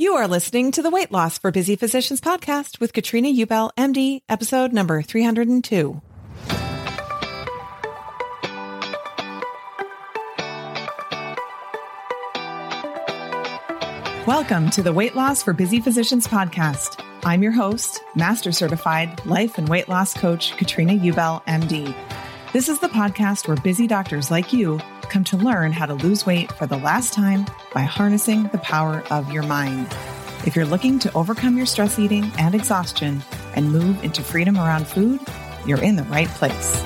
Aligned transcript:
You 0.00 0.14
are 0.14 0.28
listening 0.28 0.70
to 0.70 0.82
the 0.82 0.90
Weight 0.90 1.10
Loss 1.10 1.38
for 1.38 1.50
Busy 1.50 1.74
Physicians 1.74 2.20
podcast 2.20 2.78
with 2.78 2.92
Katrina 2.92 3.30
Ubel, 3.30 3.72
MD, 3.76 4.22
episode 4.28 4.72
number 4.72 5.02
302. 5.02 6.00
Welcome 14.24 14.70
to 14.70 14.84
the 14.84 14.92
Weight 14.92 15.16
Loss 15.16 15.42
for 15.42 15.52
Busy 15.52 15.80
Physicians 15.80 16.28
podcast. 16.28 17.04
I'm 17.24 17.42
your 17.42 17.50
host, 17.50 18.00
Master 18.14 18.52
Certified 18.52 19.26
Life 19.26 19.58
and 19.58 19.68
Weight 19.68 19.88
Loss 19.88 20.14
Coach 20.14 20.56
Katrina 20.58 20.92
Ubel, 20.92 21.44
MD. 21.46 21.92
This 22.52 22.68
is 22.68 22.78
the 22.78 22.86
podcast 22.86 23.48
where 23.48 23.56
busy 23.56 23.88
doctors 23.88 24.30
like 24.30 24.52
you 24.52 24.78
come 25.10 25.24
to 25.24 25.36
learn 25.36 25.72
how 25.72 25.86
to 25.86 25.94
lose 25.94 26.24
weight 26.24 26.52
for 26.52 26.68
the 26.68 26.76
last 26.76 27.14
time 27.14 27.46
by 27.78 27.84
harnessing 27.84 28.42
the 28.48 28.58
power 28.58 29.04
of 29.08 29.30
your 29.30 29.44
mind. 29.44 29.86
If 30.44 30.56
you're 30.56 30.66
looking 30.66 30.98
to 30.98 31.12
overcome 31.14 31.56
your 31.56 31.64
stress 31.64 31.96
eating 31.96 32.28
and 32.36 32.52
exhaustion 32.52 33.22
and 33.54 33.70
move 33.70 34.02
into 34.02 34.20
freedom 34.20 34.56
around 34.56 34.88
food, 34.88 35.20
you're 35.64 35.80
in 35.80 35.94
the 35.94 36.02
right 36.02 36.26
place. 36.26 36.82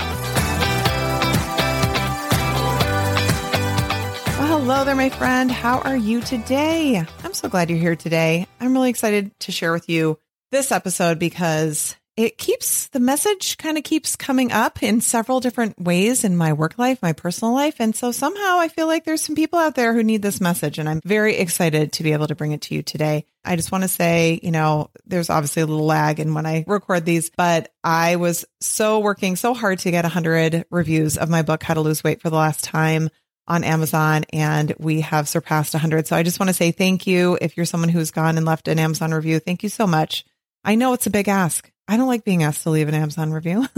Well, 4.36 4.58
hello 4.58 4.84
there, 4.84 4.94
my 4.94 5.08
friend. 5.08 5.50
How 5.50 5.78
are 5.78 5.96
you 5.96 6.20
today? 6.20 7.02
I'm 7.24 7.32
so 7.32 7.48
glad 7.48 7.70
you're 7.70 7.78
here 7.78 7.96
today. 7.96 8.46
I'm 8.60 8.74
really 8.74 8.90
excited 8.90 9.30
to 9.40 9.50
share 9.50 9.72
with 9.72 9.88
you 9.88 10.18
this 10.50 10.70
episode 10.70 11.18
because 11.18 11.96
it 12.16 12.36
keeps 12.36 12.88
the 12.88 13.00
message 13.00 13.56
kind 13.56 13.78
of 13.78 13.84
keeps 13.84 14.16
coming 14.16 14.52
up 14.52 14.82
in 14.82 15.00
several 15.00 15.40
different 15.40 15.80
ways 15.80 16.24
in 16.24 16.36
my 16.36 16.52
work 16.52 16.78
life, 16.78 17.00
my 17.00 17.14
personal 17.14 17.54
life. 17.54 17.76
And 17.78 17.96
so 17.96 18.12
somehow 18.12 18.58
I 18.58 18.68
feel 18.68 18.86
like 18.86 19.04
there's 19.04 19.22
some 19.22 19.34
people 19.34 19.58
out 19.58 19.76
there 19.76 19.94
who 19.94 20.02
need 20.02 20.20
this 20.20 20.40
message. 20.40 20.78
And 20.78 20.88
I'm 20.88 21.00
very 21.04 21.36
excited 21.36 21.92
to 21.94 22.02
be 22.02 22.12
able 22.12 22.26
to 22.26 22.34
bring 22.34 22.52
it 22.52 22.60
to 22.62 22.74
you 22.74 22.82
today. 22.82 23.24
I 23.44 23.56
just 23.56 23.72
want 23.72 23.82
to 23.82 23.88
say, 23.88 24.40
you 24.42 24.50
know, 24.50 24.90
there's 25.06 25.30
obviously 25.30 25.62
a 25.62 25.66
little 25.66 25.86
lag 25.86 26.20
in 26.20 26.34
when 26.34 26.44
I 26.44 26.64
record 26.66 27.06
these, 27.06 27.30
but 27.30 27.72
I 27.82 28.16
was 28.16 28.44
so 28.60 28.98
working 28.98 29.36
so 29.36 29.54
hard 29.54 29.78
to 29.80 29.90
get 29.90 30.04
100 30.04 30.66
reviews 30.70 31.16
of 31.16 31.30
my 31.30 31.40
book, 31.40 31.62
How 31.62 31.74
to 31.74 31.80
Lose 31.80 32.04
Weight 32.04 32.20
for 32.20 32.28
the 32.28 32.36
Last 32.36 32.62
Time 32.62 33.08
on 33.48 33.64
Amazon 33.64 34.24
and 34.32 34.72
we 34.78 35.00
have 35.00 35.28
surpassed 35.28 35.74
100. 35.74 36.06
So 36.06 36.14
I 36.14 36.22
just 36.22 36.38
want 36.38 36.50
to 36.50 36.54
say 36.54 36.72
thank 36.72 37.06
you. 37.06 37.38
If 37.40 37.56
you're 37.56 37.66
someone 37.66 37.88
who's 37.88 38.10
gone 38.10 38.36
and 38.36 38.46
left 38.46 38.68
an 38.68 38.78
Amazon 38.78 39.12
review, 39.12 39.40
thank 39.40 39.62
you 39.62 39.70
so 39.70 39.86
much. 39.86 40.24
I 40.62 40.74
know 40.74 40.92
it's 40.92 41.08
a 41.08 41.10
big 41.10 41.26
ask. 41.26 41.71
I 41.92 41.98
don't 41.98 42.08
like 42.08 42.24
being 42.24 42.42
asked 42.42 42.62
to 42.62 42.70
leave 42.70 42.88
an 42.88 42.94
Amazon 42.94 43.32
review. 43.32 43.66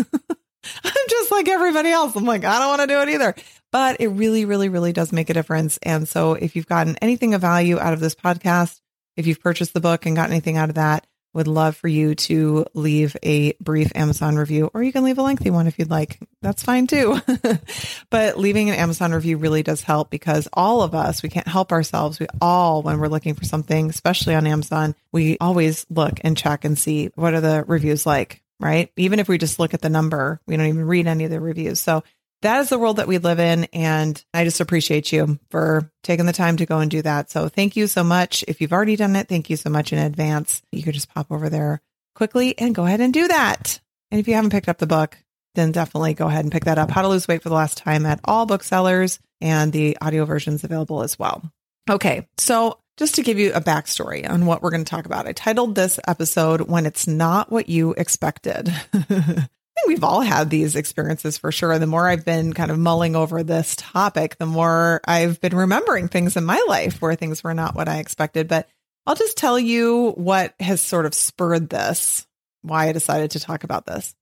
I'm 0.85 1.09
just 1.09 1.33
like 1.33 1.49
everybody 1.49 1.91
else. 1.91 2.15
I'm 2.15 2.25
like, 2.25 2.45
I 2.45 2.61
don't 2.61 2.69
want 2.69 2.81
to 2.83 2.87
do 2.87 3.01
it 3.01 3.09
either. 3.09 3.35
But 3.73 4.01
it 4.01 4.07
really, 4.07 4.45
really, 4.45 4.69
really 4.69 4.93
does 4.93 5.11
make 5.13 5.31
a 5.31 5.35
difference. 5.35 5.81
And 5.83 6.07
so 6.07 6.35
if 6.35 6.55
you've 6.55 6.69
gotten 6.69 6.97
anything 6.99 7.35
of 7.35 7.41
value 7.41 7.77
out 7.77 7.93
of 7.93 7.99
this 7.99 8.15
podcast, 8.15 8.81
if 9.17 9.27
you've 9.27 9.41
purchased 9.41 9.75
the 9.75 9.81
book 9.81 10.07
and 10.07 10.15
got 10.15 10.31
anything 10.31 10.57
out 10.57 10.69
of 10.69 10.77
that, 10.77 11.09
would 11.35 11.49
love 11.49 11.77
for 11.77 11.89
you 11.89 12.15
to 12.15 12.65
leave 12.75 13.17
a 13.23 13.53
brief 13.61 13.93
Amazon 13.95 14.37
review, 14.37 14.71
or 14.73 14.83
you 14.83 14.93
can 14.93 15.05
leave 15.05 15.19
a 15.19 15.23
lengthy 15.23 15.51
one 15.51 15.67
if 15.67 15.79
you'd 15.79 15.91
like. 15.91 16.19
That's 16.41 16.63
fine 16.63 16.87
too. 16.87 17.21
but 18.11 18.39
leaving 18.39 18.71
an 18.71 18.77
Amazon 18.77 19.13
review 19.13 19.37
really 19.37 19.63
does 19.63 19.83
help 19.83 20.11
because 20.11 20.49
all 20.53 20.83
of 20.83 20.95
us, 20.95 21.23
we 21.23 21.29
can't 21.29 21.49
help 21.49 21.73
ourselves. 21.73 22.21
We 22.21 22.27
all, 22.41 22.83
when 22.83 22.99
we're 22.99 23.09
looking 23.09 23.35
for 23.35 23.45
something, 23.45 23.91
especially 23.91 24.35
on 24.35 24.47
Amazon, 24.47 24.95
we 25.13 25.37
always 25.41 25.85
look 25.91 26.21
and 26.23 26.37
check 26.37 26.65
and 26.65 26.79
see 26.79 27.11
what 27.17 27.35
are 27.35 27.41
the 27.41 27.65
reviews 27.67 28.07
like, 28.07 28.41
right? 28.61 28.91
Even 28.97 29.19
if 29.19 29.29
we 29.29 29.37
just 29.37 29.59
look 29.59 29.75
at 29.75 29.83
the 29.83 29.91
number, 29.91 30.41
we 30.47 30.57
don't 30.57 30.67
even 30.67 30.87
read 30.87 31.07
any 31.07 31.25
of 31.25 31.31
the 31.31 31.41
reviews. 31.41 31.81
So 31.81 32.05
that 32.45 32.61
is 32.61 32.69
the 32.69 32.79
world 32.79 32.97
that 32.97 33.09
we 33.09 33.19
live 33.19 33.41
in. 33.41 33.65
And 33.73 34.23
I 34.33 34.45
just 34.45 34.61
appreciate 34.61 35.13
you 35.13 35.39
for 35.51 35.91
taking 36.03 36.27
the 36.27 36.33
time 36.33 36.59
to 36.59 36.67
go 36.67 36.79
and 36.79 36.91
do 36.91 37.03
that. 37.03 37.31
So 37.31 37.49
thank 37.49 37.75
you 37.75 37.87
so 37.87 38.05
much. 38.05 38.45
If 38.47 38.61
you've 38.61 38.73
already 38.73 38.97
done 38.97 39.17
it, 39.17 39.29
thank 39.29 39.51
you 39.51 39.57
so 39.57 39.71
much 39.71 39.93
in 39.93 39.99
advance. 39.99 40.63
You 40.71 40.83
could 40.83 40.95
just 40.95 41.13
pop 41.13 41.31
over 41.31 41.49
there 41.49 41.81
quickly 42.15 42.57
and 42.59 42.75
go 42.75 42.85
ahead 42.85 43.01
and 43.01 43.13
do 43.13 43.29
that. 43.29 43.81
And 44.11 44.21
if 44.21 44.29
you 44.29 44.35
haven't 44.35 44.51
picked 44.51 44.69
up 44.69 44.79
the 44.79 44.87
book, 44.87 45.19
then 45.55 45.73
definitely 45.73 46.15
go 46.15 46.27
ahead 46.27 46.45
and 46.45 46.53
pick 46.53 46.65
that 46.65 46.79
up. 46.79 46.91
How 46.91 47.03
to 47.03 47.09
Lose 47.09 47.27
Weight 47.27 47.43
for 47.43 47.49
the 47.49 47.55
Last 47.55 47.79
Time 47.79 48.07
at 48.07 48.21
all 48.25 48.47
booksellers 48.47 49.19
and 49.41 49.73
the 49.73 49.97
audio 50.01 50.25
versions 50.25 50.65
available 50.65 51.03
as 51.03 51.19
well. 51.19 51.43
Okay. 51.89 52.29
So 52.39 52.79
just 52.97 53.15
to 53.17 53.23
give 53.23 53.39
you 53.39 53.53
a 53.53 53.61
backstory 53.61 54.29
on 54.29 54.47
what 54.47 54.63
we're 54.63 54.71
going 54.71 54.85
to 54.85 54.91
talk 54.91 55.07
about, 55.07 55.27
I 55.27 55.33
titled 55.33 55.75
this 55.75 55.99
episode 56.07 56.63
When 56.63 56.87
It's 56.87 57.07
Not 57.07 57.51
What 57.51 57.69
You 57.69 57.95
Expected. 57.95 58.73
think 59.85 59.97
we've 59.97 60.05
all 60.05 60.21
had 60.21 60.51
these 60.51 60.77
experiences 60.77 61.39
for 61.39 61.53
sure. 61.53 61.79
The 61.79 61.87
more 61.87 62.09
I've 62.09 62.25
been 62.25 62.53
kind 62.53 62.71
of 62.71 62.79
mulling 62.79 63.17
over 63.17 63.43
this 63.43 63.77
topic, 63.77 64.37
the 64.39 64.47
more 64.47 65.01
I've 65.05 65.41
been 65.41 65.57
remembering 65.57 66.09
things 66.09 66.37
in 66.37 66.45
my 66.45 66.63
life 66.69 67.01
where 67.01 67.15
things 67.15 67.45
were 67.45 67.55
not 67.55 67.75
what 67.75 67.89
I 67.89 67.99
expected. 67.99 68.49
But 68.49 68.69
I'll 69.07 69.15
just 69.15 69.37
tell 69.37 69.59
you 69.59 70.13
what 70.13 70.55
has 70.61 70.81
sort 70.81 71.07
of 71.07 71.15
spurred 71.15 71.69
this, 71.69 72.27
why 72.63 72.89
I 72.89 72.93
decided 72.93 73.33
to 73.33 73.41
talk 73.41 73.65
about 73.65 73.87
this. 73.87 74.15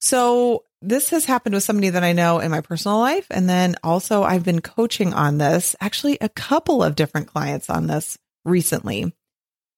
So, 0.00 0.64
this 0.82 1.10
has 1.10 1.24
happened 1.24 1.54
with 1.54 1.64
somebody 1.64 1.88
that 1.88 2.04
I 2.04 2.12
know 2.12 2.38
in 2.38 2.50
my 2.50 2.60
personal 2.60 2.98
life. 2.98 3.26
And 3.30 3.48
then 3.48 3.76
also, 3.82 4.22
I've 4.22 4.44
been 4.44 4.60
coaching 4.60 5.14
on 5.14 5.38
this, 5.38 5.74
actually, 5.80 6.18
a 6.20 6.28
couple 6.28 6.82
of 6.82 6.94
different 6.94 7.28
clients 7.28 7.70
on 7.70 7.86
this 7.86 8.18
recently. 8.44 9.14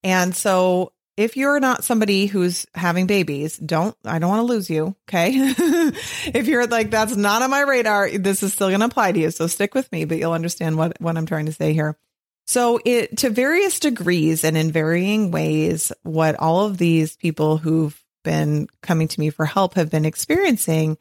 And 0.02 0.34
so 0.34 0.92
if 1.18 1.36
you're 1.36 1.58
not 1.58 1.82
somebody 1.82 2.26
who's 2.26 2.64
having 2.74 3.08
babies, 3.08 3.56
don't, 3.58 3.96
I 4.04 4.20
don't 4.20 4.30
want 4.30 4.46
to 4.46 4.52
lose 4.52 4.70
you. 4.70 4.94
Okay. 5.08 5.32
if 5.34 6.46
you're 6.46 6.68
like, 6.68 6.92
that's 6.92 7.16
not 7.16 7.42
on 7.42 7.50
my 7.50 7.62
radar, 7.62 8.08
this 8.08 8.44
is 8.44 8.52
still 8.54 8.68
going 8.68 8.78
to 8.80 8.86
apply 8.86 9.10
to 9.10 9.18
you. 9.18 9.32
So 9.32 9.48
stick 9.48 9.74
with 9.74 9.90
me, 9.90 10.04
but 10.04 10.18
you'll 10.18 10.32
understand 10.32 10.78
what, 10.78 11.00
what 11.00 11.18
I'm 11.18 11.26
trying 11.26 11.46
to 11.46 11.52
say 11.52 11.72
here. 11.72 11.98
So 12.46 12.78
it, 12.84 13.18
to 13.18 13.30
various 13.30 13.80
degrees 13.80 14.44
and 14.44 14.56
in 14.56 14.70
varying 14.70 15.32
ways, 15.32 15.90
what 16.04 16.36
all 16.36 16.66
of 16.66 16.78
these 16.78 17.16
people 17.16 17.58
who've 17.58 18.00
been 18.22 18.68
coming 18.80 19.08
to 19.08 19.18
me 19.18 19.30
for 19.30 19.44
help 19.44 19.74
have 19.74 19.90
been 19.90 20.04
experiencing 20.04 20.98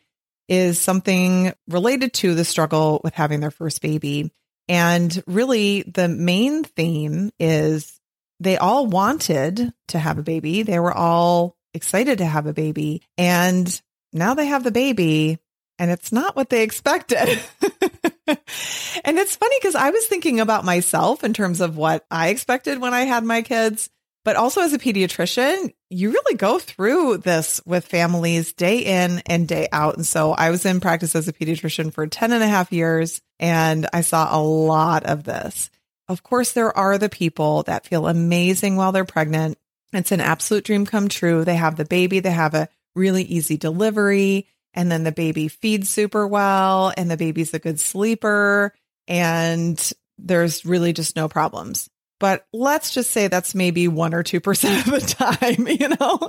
is 0.48 0.82
something 0.82 1.54
related 1.68 2.14
to 2.14 2.34
the 2.34 2.44
struggle 2.44 3.02
with 3.04 3.14
having 3.14 3.40
their 3.40 3.52
first 3.52 3.84
baby. 3.84 4.32
And 4.68 5.24
really, 5.28 5.84
the 5.84 6.08
main 6.08 6.64
theme 6.64 7.30
is 7.40 7.97
they 8.40 8.58
all 8.58 8.88
wanted 8.88 9.74
to 9.90 10.00
have 10.00 10.18
a 10.18 10.24
baby. 10.24 10.64
They 10.64 10.80
were 10.80 10.94
all 10.94 11.58
excited 11.74 12.20
to 12.20 12.26
have 12.26 12.48
a 12.48 12.54
baby. 12.54 13.02
And 13.18 13.82
now 14.14 14.34
they 14.34 14.46
have 14.48 14.64
the 14.64 14.72
baby, 14.72 15.40
and 15.80 15.92
it's 15.92 16.12
not 16.12 16.36
what 16.36 16.50
they 16.50 16.64
expected. 16.64 17.18
and 18.28 19.18
it's 19.18 19.36
funny 19.36 19.56
because 19.60 19.76
I 19.76 19.90
was 19.90 20.06
thinking 20.08 20.40
about 20.40 20.66
myself 20.66 21.24
in 21.24 21.34
terms 21.34 21.62
of 21.62 21.78
what 21.78 22.06
I 22.10 22.30
expected 22.30 22.80
when 22.80 22.94
I 22.94 23.02
had 23.02 23.24
my 23.24 23.42
kids. 23.42 23.90
But 24.26 24.36
also 24.36 24.60
as 24.60 24.74
a 24.74 24.78
pediatrician, 24.78 25.74
you 25.90 26.12
really 26.12 26.36
go 26.36 26.60
through 26.60 27.20
this 27.20 27.62
with 27.66 27.86
families 27.86 28.52
day 28.52 28.80
in 28.80 29.22
and 29.26 29.48
day 29.48 29.70
out. 29.72 29.96
And 29.96 30.06
so 30.06 30.34
I 30.34 30.50
was 30.50 30.66
in 30.66 30.82
practice 30.82 31.16
as 31.16 31.30
a 31.30 31.34
pediatrician 31.34 31.94
for 31.94 32.08
10 32.08 32.34
and 32.34 32.44
a 32.44 32.48
half 32.48 32.74
years, 32.74 33.22
and 33.40 33.88
I 33.94 34.02
saw 34.02 34.38
a 34.38 34.42
lot 34.42 35.06
of 35.06 35.24
this. 35.24 35.70
Of 36.10 36.24
course, 36.24 36.54
there 36.54 36.76
are 36.76 36.98
the 36.98 37.10
people 37.10 37.64
that 37.64 37.86
feel 37.86 38.08
amazing 38.08 38.76
while 38.76 38.92
they're 38.92 39.06
pregnant. 39.06 39.58
It's 39.94 40.12
an 40.12 40.22
absolute 40.22 40.64
dream 40.64 40.86
come 40.86 41.10
true. 41.10 41.44
They 41.44 41.56
have 41.56 41.76
the 41.76 41.86
baby, 41.86 42.20
they 42.20 42.32
have 42.32 42.54
a 42.54 42.70
really 42.96 43.24
easy 43.24 43.58
delivery, 43.58 44.48
and 44.74 44.92
then 44.92 45.04
the 45.04 45.12
baby 45.12 45.48
feeds 45.48 45.90
super 45.90 46.28
well, 46.28 46.94
and 46.96 47.10
the 47.10 47.18
baby's 47.18 47.54
a 47.54 47.60
good 47.60 47.80
sleeper, 47.80 48.74
and 49.08 49.92
there's 50.18 50.66
really 50.66 50.94
just 50.94 51.16
no 51.16 51.28
problems 51.30 51.90
but 52.20 52.46
let's 52.52 52.94
just 52.94 53.12
say 53.12 53.28
that's 53.28 53.54
maybe 53.54 53.88
one 53.88 54.14
or 54.14 54.24
2% 54.24 54.40
of 54.80 54.92
the 54.92 55.00
time, 55.02 55.68
you 55.80 55.90
know? 55.90 56.20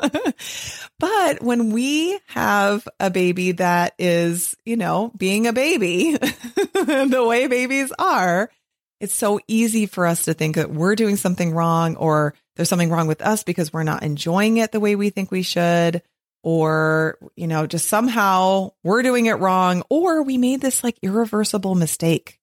but 0.99 1.43
when 1.43 1.71
we 1.71 2.19
have 2.27 2.87
a 3.01 3.11
baby 3.11 3.53
that 3.53 3.95
is, 3.99 4.57
you 4.65 4.77
know, 4.77 5.13
being 5.17 5.47
a 5.47 5.53
baby, 5.53 6.13
the 6.17 7.25
way 7.27 7.47
babies 7.47 7.93
are, 7.99 8.51
it's 9.01 9.15
so 9.15 9.41
easy 9.47 9.87
for 9.87 10.07
us 10.07 10.25
to 10.25 10.35
think 10.35 10.57
that 10.57 10.71
we're 10.71 10.95
doing 10.95 11.17
something 11.17 11.53
wrong 11.53 11.97
or 11.97 12.35
there's 12.57 12.69
something 12.69 12.91
wrong 12.91 13.07
with 13.07 13.23
us 13.23 13.45
because 13.45 13.73
we're 13.73 13.85
not 13.85 14.03
enjoying 14.03 14.57
it 14.57 14.73
the 14.73 14.81
way 14.81 14.97
we 14.97 15.11
think 15.11 15.31
we 15.31 15.43
should. 15.43 16.03
Or, 16.45 17.19
you 17.37 17.47
know, 17.47 17.67
just 17.67 17.89
somehow 17.89 18.71
we're 18.85 19.03
doing 19.03 19.27
it 19.27 19.35
wrong, 19.35 19.83
or 19.91 20.23
we 20.23 20.39
made 20.39 20.61
this 20.61 20.85
like 20.85 20.97
irreversible 21.03 21.75
mistake 21.75 22.39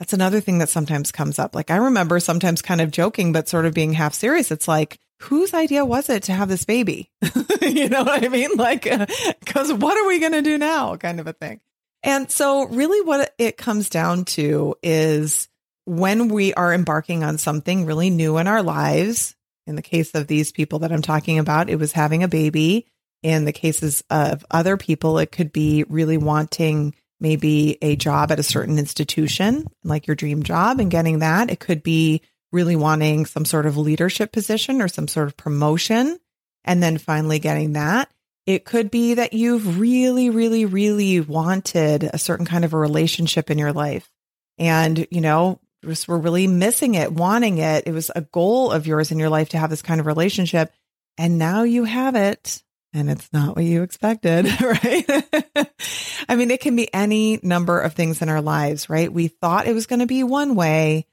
that's 0.00 0.14
another 0.14 0.40
thing 0.40 0.58
that 0.58 0.70
sometimes 0.70 1.12
comes 1.12 1.38
up. 1.38 1.54
Like 1.54 1.70
I 1.70 1.76
remember 1.76 2.18
sometimes 2.20 2.62
kind 2.62 2.80
of 2.80 2.90
joking, 2.90 3.32
but 3.32 3.48
sort 3.48 3.66
of 3.66 3.74
being 3.74 3.92
half 3.92 4.14
serious. 4.14 4.50
It's 4.50 4.66
like, 4.66 4.98
whose 5.20 5.52
idea 5.52 5.84
was 5.84 6.08
it 6.08 6.24
to 6.24 6.32
have 6.32 6.48
this 6.48 6.64
baby? 6.64 7.10
you 7.60 7.90
know 7.90 8.02
what 8.02 8.24
I 8.24 8.28
mean? 8.28 8.56
Like, 8.56 8.84
because 9.40 9.72
what 9.74 9.98
are 9.98 10.08
we 10.08 10.18
going 10.18 10.32
to 10.32 10.40
do 10.40 10.56
now? 10.56 10.96
Kind 10.96 11.20
of 11.20 11.26
a 11.26 11.34
thing. 11.34 11.60
And 12.02 12.30
so, 12.30 12.66
really, 12.66 13.02
what 13.02 13.34
it 13.36 13.58
comes 13.58 13.90
down 13.90 14.24
to 14.24 14.74
is 14.82 15.49
when 15.90 16.28
we 16.28 16.54
are 16.54 16.72
embarking 16.72 17.24
on 17.24 17.36
something 17.36 17.84
really 17.84 18.10
new 18.10 18.38
in 18.38 18.46
our 18.46 18.62
lives. 18.62 19.34
In 19.66 19.74
the 19.74 19.82
case 19.82 20.14
of 20.14 20.28
these 20.28 20.52
people 20.52 20.78
that 20.80 20.92
I'm 20.92 21.02
talking 21.02 21.40
about, 21.40 21.68
it 21.68 21.80
was 21.80 21.90
having 21.90 22.22
a 22.22 22.28
baby. 22.28 22.86
In 23.24 23.44
the 23.44 23.52
cases 23.52 24.04
of 24.08 24.46
other 24.52 24.76
people, 24.76 25.18
it 25.18 25.32
could 25.32 25.52
be 25.52 25.84
really 25.88 26.16
wanting 26.16 26.94
maybe 27.18 27.76
a 27.82 27.96
job 27.96 28.30
at 28.30 28.38
a 28.38 28.44
certain 28.44 28.78
institution, 28.78 29.66
like 29.82 30.06
your 30.06 30.14
dream 30.14 30.44
job, 30.44 30.78
and 30.78 30.92
getting 30.92 31.18
that. 31.18 31.50
It 31.50 31.58
could 31.58 31.82
be 31.82 32.22
really 32.52 32.76
wanting 32.76 33.26
some 33.26 33.44
sort 33.44 33.66
of 33.66 33.76
leadership 33.76 34.30
position 34.30 34.80
or 34.80 34.86
some 34.86 35.08
sort 35.08 35.26
of 35.26 35.36
promotion, 35.36 36.20
and 36.64 36.80
then 36.80 36.98
finally 36.98 37.40
getting 37.40 37.72
that. 37.72 38.10
It 38.46 38.64
could 38.64 38.92
be 38.92 39.14
that 39.14 39.32
you've 39.32 39.80
really, 39.80 40.30
really, 40.30 40.66
really 40.66 41.20
wanted 41.20 42.04
a 42.04 42.18
certain 42.18 42.46
kind 42.46 42.64
of 42.64 42.74
a 42.74 42.78
relationship 42.78 43.50
in 43.50 43.58
your 43.58 43.72
life. 43.72 44.08
And, 44.56 45.06
you 45.10 45.20
know, 45.20 45.58
just 45.84 46.08
were 46.08 46.18
really 46.18 46.46
missing 46.46 46.94
it, 46.94 47.12
wanting 47.12 47.58
it. 47.58 47.84
It 47.86 47.92
was 47.92 48.10
a 48.14 48.20
goal 48.20 48.70
of 48.70 48.86
yours 48.86 49.10
in 49.10 49.18
your 49.18 49.28
life 49.28 49.50
to 49.50 49.58
have 49.58 49.70
this 49.70 49.82
kind 49.82 50.00
of 50.00 50.06
relationship. 50.06 50.72
And 51.18 51.38
now 51.38 51.62
you 51.62 51.84
have 51.84 52.16
it 52.16 52.62
and 52.92 53.10
it's 53.10 53.32
not 53.32 53.56
what 53.56 53.64
you 53.64 53.82
expected, 53.82 54.46
right? 54.60 55.04
I 56.28 56.36
mean, 56.36 56.50
it 56.50 56.60
can 56.60 56.76
be 56.76 56.92
any 56.92 57.38
number 57.42 57.80
of 57.80 57.94
things 57.94 58.22
in 58.22 58.28
our 58.28 58.42
lives, 58.42 58.88
right? 58.90 59.12
We 59.12 59.28
thought 59.28 59.66
it 59.66 59.74
was 59.74 59.86
going 59.86 60.00
to 60.00 60.06
be 60.06 60.24
one 60.24 60.54
way 60.54 61.06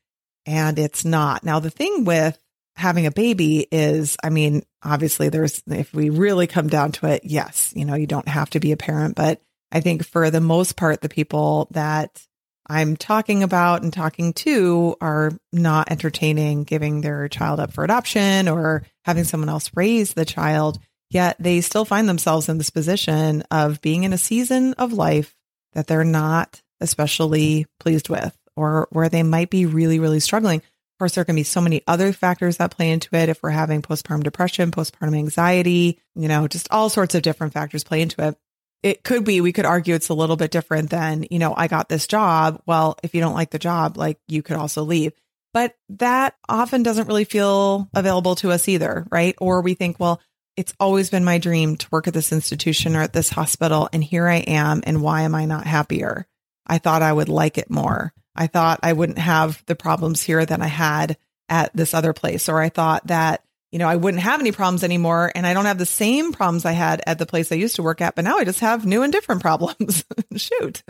and 0.45 0.79
it's 0.79 1.05
not. 1.05 1.43
Now, 1.43 1.59
the 1.59 1.69
thing 1.69 2.03
with 2.03 2.37
having 2.75 3.05
a 3.05 3.11
baby 3.11 3.67
is, 3.71 4.17
I 4.23 4.29
mean, 4.29 4.63
obviously 4.83 5.29
there's, 5.29 5.61
if 5.67 5.93
we 5.93 6.09
really 6.09 6.47
come 6.47 6.67
down 6.67 6.91
to 6.93 7.07
it, 7.07 7.21
yes, 7.23 7.73
you 7.75 7.85
know, 7.85 7.95
you 7.95 8.07
don't 8.07 8.27
have 8.27 8.49
to 8.51 8.59
be 8.59 8.71
a 8.71 8.77
parent, 8.77 9.15
but 9.15 9.41
I 9.71 9.81
think 9.81 10.05
for 10.05 10.29
the 10.29 10.41
most 10.41 10.75
part, 10.77 11.01
the 11.01 11.09
people 11.09 11.67
that 11.71 12.25
I'm 12.69 12.97
talking 12.97 13.43
about 13.43 13.83
and 13.83 13.93
talking 13.93 14.33
to 14.33 14.95
are 14.99 15.31
not 15.53 15.91
entertaining 15.91 16.63
giving 16.63 17.01
their 17.01 17.27
child 17.29 17.59
up 17.59 17.71
for 17.71 17.83
adoption 17.83 18.47
or 18.47 18.83
having 19.05 19.23
someone 19.23 19.49
else 19.49 19.71
raise 19.75 20.13
the 20.13 20.25
child 20.25 20.79
Yet 21.09 21.37
they 21.39 21.61
still 21.61 21.85
find 21.85 22.07
themselves 22.07 22.49
in 22.49 22.57
this 22.57 22.69
position 22.69 23.43
of 23.49 23.81
being 23.81 24.03
in 24.03 24.13
a 24.13 24.17
season 24.17 24.73
of 24.73 24.93
life 24.93 25.35
that 25.73 25.87
they're 25.87 26.03
not 26.03 26.61
especially 26.81 27.65
pleased 27.79 28.09
with 28.09 28.37
or 28.55 28.87
where 28.91 29.09
they 29.09 29.23
might 29.23 29.49
be 29.49 29.65
really, 29.65 29.99
really 29.99 30.19
struggling. 30.19 30.59
Of 30.59 30.99
course, 30.99 31.15
there 31.15 31.25
can 31.25 31.35
be 31.35 31.43
so 31.43 31.61
many 31.61 31.81
other 31.87 32.11
factors 32.11 32.57
that 32.57 32.71
play 32.71 32.89
into 32.89 33.15
it. 33.15 33.29
If 33.29 33.41
we're 33.41 33.51
having 33.51 33.81
postpartum 33.81 34.23
depression, 34.23 34.71
postpartum 34.71 35.15
anxiety, 35.15 35.99
you 36.15 36.27
know, 36.27 36.47
just 36.47 36.67
all 36.71 36.89
sorts 36.89 37.15
of 37.15 37.21
different 37.21 37.53
factors 37.53 37.83
play 37.83 38.01
into 38.01 38.27
it. 38.27 38.37
It 38.83 39.03
could 39.03 39.25
be, 39.25 39.41
we 39.41 39.53
could 39.53 39.65
argue 39.65 39.95
it's 39.95 40.09
a 40.09 40.13
little 40.13 40.35
bit 40.35 40.51
different 40.51 40.89
than, 40.89 41.25
you 41.31 41.39
know, 41.39 41.53
I 41.55 41.67
got 41.67 41.89
this 41.89 42.07
job. 42.07 42.61
Well, 42.65 42.97
if 43.03 43.15
you 43.15 43.21
don't 43.21 43.33
like 43.33 43.49
the 43.49 43.59
job, 43.59 43.97
like 43.97 44.19
you 44.27 44.43
could 44.43 44.57
also 44.57 44.83
leave. 44.83 45.13
But 45.53 45.75
that 45.89 46.35
often 46.47 46.83
doesn't 46.83 47.07
really 47.07 47.23
feel 47.23 47.89
available 47.95 48.35
to 48.35 48.51
us 48.51 48.67
either, 48.67 49.07
right? 49.09 49.35
Or 49.39 49.61
we 49.61 49.73
think, 49.73 49.99
well, 49.99 50.21
it's 50.55 50.73
always 50.79 51.09
been 51.09 51.23
my 51.23 51.39
dream 51.39 51.77
to 51.77 51.87
work 51.91 52.07
at 52.07 52.13
this 52.13 52.31
institution 52.31 52.95
or 52.95 53.01
at 53.01 53.13
this 53.13 53.29
hospital. 53.29 53.89
And 53.91 54.03
here 54.03 54.27
I 54.27 54.37
am. 54.37 54.81
And 54.85 55.01
why 55.01 55.21
am 55.21 55.33
I 55.33 55.45
not 55.45 55.65
happier? 55.65 56.27
I 56.67 56.77
thought 56.77 57.01
I 57.01 57.13
would 57.13 57.29
like 57.29 57.57
it 57.57 57.71
more. 57.71 58.13
I 58.35 58.47
thought 58.47 58.81
I 58.83 58.93
wouldn't 58.93 59.17
have 59.17 59.63
the 59.65 59.75
problems 59.75 60.21
here 60.21 60.45
that 60.45 60.61
I 60.61 60.67
had 60.67 61.17
at 61.49 61.75
this 61.75 61.93
other 61.93 62.13
place. 62.13 62.49
Or 62.49 62.61
I 62.61 62.69
thought 62.69 63.07
that, 63.07 63.43
you 63.71 63.79
know, 63.79 63.87
I 63.87 63.95
wouldn't 63.97 64.23
have 64.23 64.39
any 64.39 64.51
problems 64.51 64.83
anymore. 64.83 65.31
And 65.35 65.45
I 65.45 65.53
don't 65.53 65.65
have 65.65 65.77
the 65.77 65.85
same 65.85 66.31
problems 66.31 66.65
I 66.65 66.71
had 66.71 67.01
at 67.05 67.19
the 67.19 67.25
place 67.25 67.51
I 67.51 67.55
used 67.55 67.75
to 67.75 67.83
work 67.83 68.01
at, 68.01 68.15
but 68.15 68.23
now 68.23 68.37
I 68.37 68.45
just 68.45 68.61
have 68.61 68.85
new 68.85 69.03
and 69.03 69.11
different 69.11 69.41
problems. 69.41 70.05
Shoot. 70.35 70.83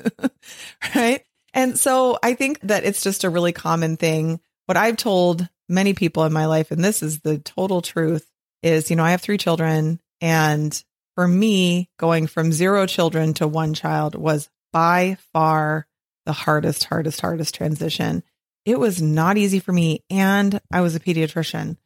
right. 0.95 1.23
And 1.53 1.77
so 1.79 2.19
I 2.21 2.35
think 2.35 2.59
that 2.61 2.83
it's 2.83 3.01
just 3.01 3.23
a 3.23 3.29
really 3.29 3.51
common 3.51 3.97
thing. 3.97 4.39
What 4.67 4.77
I've 4.77 4.97
told 4.97 5.47
many 5.67 5.93
people 5.93 6.23
in 6.25 6.33
my 6.33 6.45
life, 6.45 6.71
and 6.71 6.83
this 6.83 7.01
is 7.01 7.21
the 7.21 7.39
total 7.39 7.81
truth, 7.81 8.29
is, 8.61 8.89
you 8.89 8.95
know, 8.95 9.03
I 9.03 9.11
have 9.11 9.21
three 9.21 9.37
children. 9.37 9.99
And 10.21 10.83
for 11.15 11.27
me, 11.27 11.89
going 11.97 12.27
from 12.27 12.51
zero 12.51 12.85
children 12.85 13.33
to 13.35 13.47
one 13.47 13.73
child 13.73 14.13
was 14.13 14.49
by 14.71 15.17
far 15.33 15.87
the 16.25 16.33
hardest, 16.33 16.83
hardest, 16.83 17.21
hardest 17.21 17.55
transition. 17.55 18.23
It 18.65 18.77
was 18.77 19.01
not 19.01 19.37
easy 19.37 19.59
for 19.59 19.71
me. 19.71 20.03
And 20.09 20.59
I 20.71 20.81
was 20.81 20.95
a 20.95 20.99
pediatrician. 20.99 21.77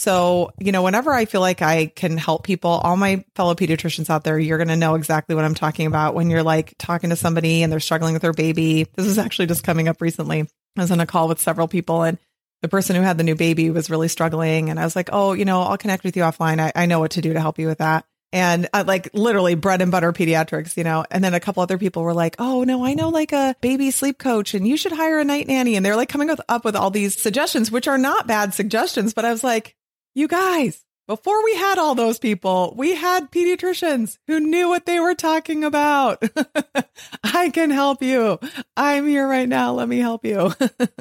So, 0.00 0.50
you 0.58 0.72
know, 0.72 0.82
whenever 0.82 1.12
I 1.12 1.26
feel 1.26 1.42
like 1.42 1.60
I 1.60 1.84
can 1.84 2.16
help 2.16 2.42
people, 2.42 2.70
all 2.70 2.96
my 2.96 3.22
fellow 3.34 3.54
pediatricians 3.54 4.08
out 4.08 4.24
there, 4.24 4.38
you're 4.38 4.56
going 4.56 4.68
to 4.68 4.76
know 4.76 4.94
exactly 4.94 5.34
what 5.34 5.44
I'm 5.44 5.52
talking 5.52 5.86
about 5.86 6.14
when 6.14 6.30
you're 6.30 6.42
like 6.42 6.74
talking 6.78 7.10
to 7.10 7.16
somebody 7.16 7.62
and 7.62 7.70
they're 7.70 7.80
struggling 7.80 8.14
with 8.14 8.22
their 8.22 8.32
baby. 8.32 8.86
This 8.96 9.04
is 9.04 9.18
actually 9.18 9.48
just 9.48 9.62
coming 9.62 9.88
up 9.88 10.00
recently. 10.00 10.48
I 10.78 10.80
was 10.80 10.90
on 10.90 11.00
a 11.00 11.06
call 11.06 11.28
with 11.28 11.38
several 11.38 11.68
people 11.68 12.02
and 12.02 12.16
the 12.62 12.68
person 12.68 12.96
who 12.96 13.02
had 13.02 13.18
the 13.18 13.24
new 13.24 13.34
baby 13.34 13.68
was 13.68 13.90
really 13.90 14.08
struggling. 14.08 14.70
And 14.70 14.80
I 14.80 14.84
was 14.84 14.96
like, 14.96 15.10
oh, 15.12 15.34
you 15.34 15.44
know, 15.44 15.60
I'll 15.60 15.76
connect 15.76 16.02
with 16.02 16.16
you 16.16 16.22
offline. 16.22 16.60
I, 16.60 16.72
I 16.74 16.86
know 16.86 17.00
what 17.00 17.10
to 17.10 17.20
do 17.20 17.34
to 17.34 17.40
help 17.40 17.58
you 17.58 17.66
with 17.66 17.78
that. 17.78 18.06
And 18.32 18.70
like 18.72 19.10
literally 19.12 19.54
bread 19.54 19.82
and 19.82 19.92
butter 19.92 20.14
pediatrics, 20.14 20.78
you 20.78 20.84
know. 20.84 21.04
And 21.10 21.22
then 21.22 21.34
a 21.34 21.40
couple 21.40 21.62
other 21.62 21.76
people 21.76 22.04
were 22.04 22.14
like, 22.14 22.36
oh, 22.38 22.64
no, 22.64 22.86
I 22.86 22.94
know 22.94 23.10
like 23.10 23.32
a 23.32 23.54
baby 23.60 23.90
sleep 23.90 24.16
coach 24.16 24.54
and 24.54 24.66
you 24.66 24.78
should 24.78 24.92
hire 24.92 25.18
a 25.18 25.24
night 25.26 25.46
nanny. 25.46 25.76
And 25.76 25.84
they're 25.84 25.94
like 25.94 26.08
coming 26.08 26.30
up 26.30 26.64
with 26.64 26.74
all 26.74 26.90
these 26.90 27.18
suggestions, 27.18 27.70
which 27.70 27.86
are 27.86 27.98
not 27.98 28.26
bad 28.26 28.54
suggestions. 28.54 29.12
But 29.12 29.26
I 29.26 29.30
was 29.30 29.44
like, 29.44 29.76
you 30.14 30.28
guys, 30.28 30.84
before 31.10 31.42
we 31.44 31.56
had 31.56 31.76
all 31.76 31.96
those 31.96 32.20
people, 32.20 32.72
we 32.76 32.94
had 32.94 33.32
pediatricians 33.32 34.16
who 34.28 34.38
knew 34.38 34.68
what 34.68 34.86
they 34.86 35.00
were 35.00 35.16
talking 35.16 35.64
about. 35.64 36.22
I 37.24 37.50
can 37.50 37.70
help 37.70 38.00
you. 38.00 38.38
I'm 38.76 39.08
here 39.08 39.26
right 39.26 39.48
now. 39.48 39.72
Let 39.72 39.88
me 39.88 39.98
help 39.98 40.24
you. 40.24 40.52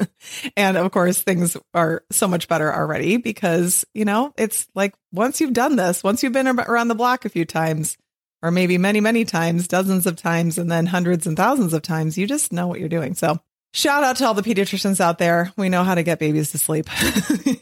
and 0.57 0.77
of 0.77 0.91
course, 0.91 1.21
things 1.21 1.55
are 1.75 2.03
so 2.11 2.27
much 2.27 2.47
better 2.47 2.73
already 2.73 3.17
because, 3.17 3.85
you 3.93 4.03
know, 4.03 4.33
it's 4.35 4.67
like 4.73 4.95
once 5.11 5.39
you've 5.39 5.53
done 5.53 5.75
this, 5.75 6.03
once 6.03 6.23
you've 6.23 6.33
been 6.33 6.47
around 6.47 6.87
the 6.87 6.95
block 6.95 7.25
a 7.25 7.29
few 7.29 7.45
times, 7.45 7.95
or 8.41 8.49
maybe 8.49 8.79
many, 8.79 9.01
many 9.01 9.25
times, 9.25 9.67
dozens 9.67 10.07
of 10.07 10.15
times, 10.15 10.57
and 10.57 10.71
then 10.71 10.87
hundreds 10.87 11.27
and 11.27 11.37
thousands 11.37 11.73
of 11.73 11.83
times, 11.83 12.17
you 12.17 12.25
just 12.25 12.51
know 12.51 12.65
what 12.65 12.79
you're 12.79 12.89
doing. 12.89 13.13
So 13.13 13.39
Shout 13.71 14.03
out 14.03 14.15
to 14.17 14.25
all 14.25 14.33
the 14.33 14.41
pediatricians 14.41 14.99
out 14.99 15.19
there. 15.19 15.53
We 15.55 15.69
know 15.69 15.83
how 15.83 15.93
to 15.93 16.01
get 16.01 16.17
babies 16.17 16.51
to 16.51 16.57
sleep. 16.57 16.87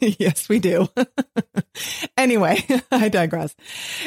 yes, 0.18 0.48
we 0.48 0.58
do. 0.58 0.88
anyway, 2.16 2.64
I 2.90 3.10
digress. 3.10 3.54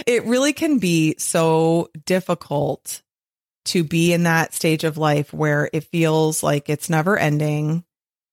It 0.08 0.25
really 0.25 0.53
can 0.53 0.79
be 0.79 1.15
so 1.20 1.89
difficult 2.05 3.03
to 3.65 3.84
be 3.84 4.13
in 4.13 4.24
that 4.24 4.55
stage 4.55 4.84
of 4.84 4.98
life 4.98 5.31
where 5.31 5.70
it 5.72 5.84
feels 5.84 6.41
like 6.41 6.70
it's 6.70 6.89
never 6.89 7.17
ending. 7.17 7.84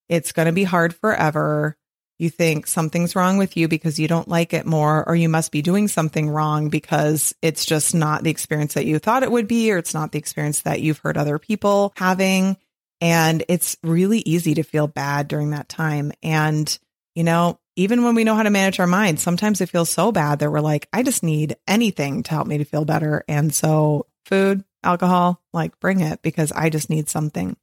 It's 0.09 0.33
going 0.33 0.47
to 0.47 0.53
be 0.53 0.65
hard 0.65 0.95
forever. 0.95 1.77
You 2.19 2.31
think 2.31 2.67
something's 2.67 3.15
wrong 3.15 3.37
with 3.37 3.57
you 3.57 3.69
because 3.69 4.01
you 4.01 4.09
don't 4.09 4.27
like 4.27 4.55
it 4.55 4.65
more, 4.65 5.07
or 5.07 5.15
you 5.15 5.29
must 5.29 5.53
be 5.53 5.61
doing 5.61 5.87
something 5.89 6.29
wrong 6.31 6.71
because 6.71 7.35
it's 7.43 7.67
just 7.67 7.95
not 7.95 8.25
the 8.25 8.31
experience 8.31 8.75
that 8.75 8.87
you 8.87 8.99
thought 8.99 9.23
it 9.23 9.31
would 9.31 9.47
be, 9.47 9.71
or 9.71 9.77
it's 9.77 9.95
not 9.95 10.11
the 10.11 10.19
experience 10.19 10.63
that 10.63 10.81
you've 10.81 10.99
heard 10.99 11.19
other 11.19 11.39
people 11.39 11.93
having. 11.97 12.57
And 13.01 13.45
it's 13.49 13.77
really 13.83 14.21
easy 14.21 14.55
to 14.55 14.63
feel 14.63 14.89
bad 14.89 15.29
during 15.29 15.51
that 15.51 15.69
time. 15.69 16.13
And, 16.23 16.79
you 17.15 17.25
know, 17.25 17.61
even 17.77 18.03
when 18.03 18.17
we 18.17 18.25
know 18.25 18.35
how 18.35 18.43
to 18.43 18.51
manage 18.51 18.81
our 18.81 18.89
minds, 18.89 19.23
sometimes 19.23 19.61
it 19.61 19.69
feels 19.69 19.89
so 19.89 20.11
bad 20.11 20.41
that 20.41 20.51
we're 20.51 20.61
like, 20.61 20.89
I 20.93 21.05
just 21.05 21.23
need 21.23 21.57
anything 21.67 22.25
to 22.25 22.31
help 22.31 22.47
me 22.47 22.59
to 22.59 22.65
feel 22.65 22.85
better. 22.85 23.25
And 23.29 23.55
so, 23.55 24.07
food, 24.25 24.65
alcohol, 24.83 25.41
like 25.53 25.79
bring 25.79 26.01
it 26.01 26.21
because 26.23 26.51
I 26.51 26.71
just 26.71 26.91
need 26.91 27.09
something. 27.09 27.57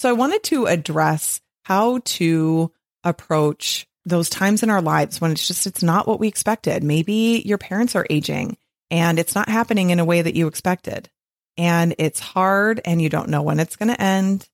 So, 0.00 0.08
I 0.08 0.14
wanted 0.14 0.42
to 0.44 0.66
address 0.66 1.40
how 1.62 2.00
to 2.04 2.72
approach 3.04 3.86
those 4.04 4.28
times 4.28 4.64
in 4.64 4.70
our 4.70 4.82
lives 4.82 5.20
when 5.20 5.30
it's 5.30 5.46
just, 5.46 5.66
it's 5.66 5.82
not 5.82 6.08
what 6.08 6.18
we 6.18 6.26
expected. 6.26 6.82
Maybe 6.82 7.42
your 7.46 7.58
parents 7.58 7.94
are 7.94 8.06
aging 8.10 8.56
and 8.90 9.18
it's 9.20 9.36
not 9.36 9.48
happening 9.48 9.90
in 9.90 10.00
a 10.00 10.04
way 10.04 10.22
that 10.22 10.34
you 10.34 10.48
expected. 10.48 11.08
And 11.56 11.94
it's 11.98 12.18
hard 12.18 12.80
and 12.84 13.00
you 13.00 13.08
don't 13.08 13.28
know 13.28 13.42
when 13.42 13.60
it's 13.60 13.76
going 13.76 13.94
to 13.94 14.02
end. 14.02 14.48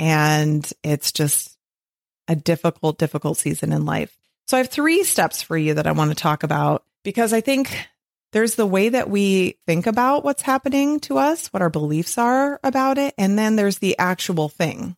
And 0.00 0.68
it's 0.82 1.12
just 1.12 1.56
a 2.26 2.34
difficult, 2.34 2.98
difficult 2.98 3.36
season 3.36 3.72
in 3.72 3.84
life. 3.84 4.16
So 4.48 4.56
I 4.56 4.60
have 4.60 4.70
three 4.70 5.04
steps 5.04 5.42
for 5.42 5.56
you 5.56 5.74
that 5.74 5.86
I 5.86 5.92
want 5.92 6.10
to 6.10 6.16
talk 6.16 6.42
about 6.42 6.84
because 7.04 7.32
I 7.32 7.42
think 7.42 7.88
there's 8.32 8.54
the 8.54 8.66
way 8.66 8.88
that 8.88 9.10
we 9.10 9.58
think 9.66 9.86
about 9.86 10.24
what's 10.24 10.42
happening 10.42 11.00
to 11.00 11.18
us, 11.18 11.48
what 11.48 11.62
our 11.62 11.70
beliefs 11.70 12.16
are 12.16 12.58
about 12.64 12.96
it, 12.96 13.14
and 13.18 13.38
then 13.38 13.56
there's 13.56 13.78
the 13.78 13.98
actual 13.98 14.48
thing. 14.48 14.96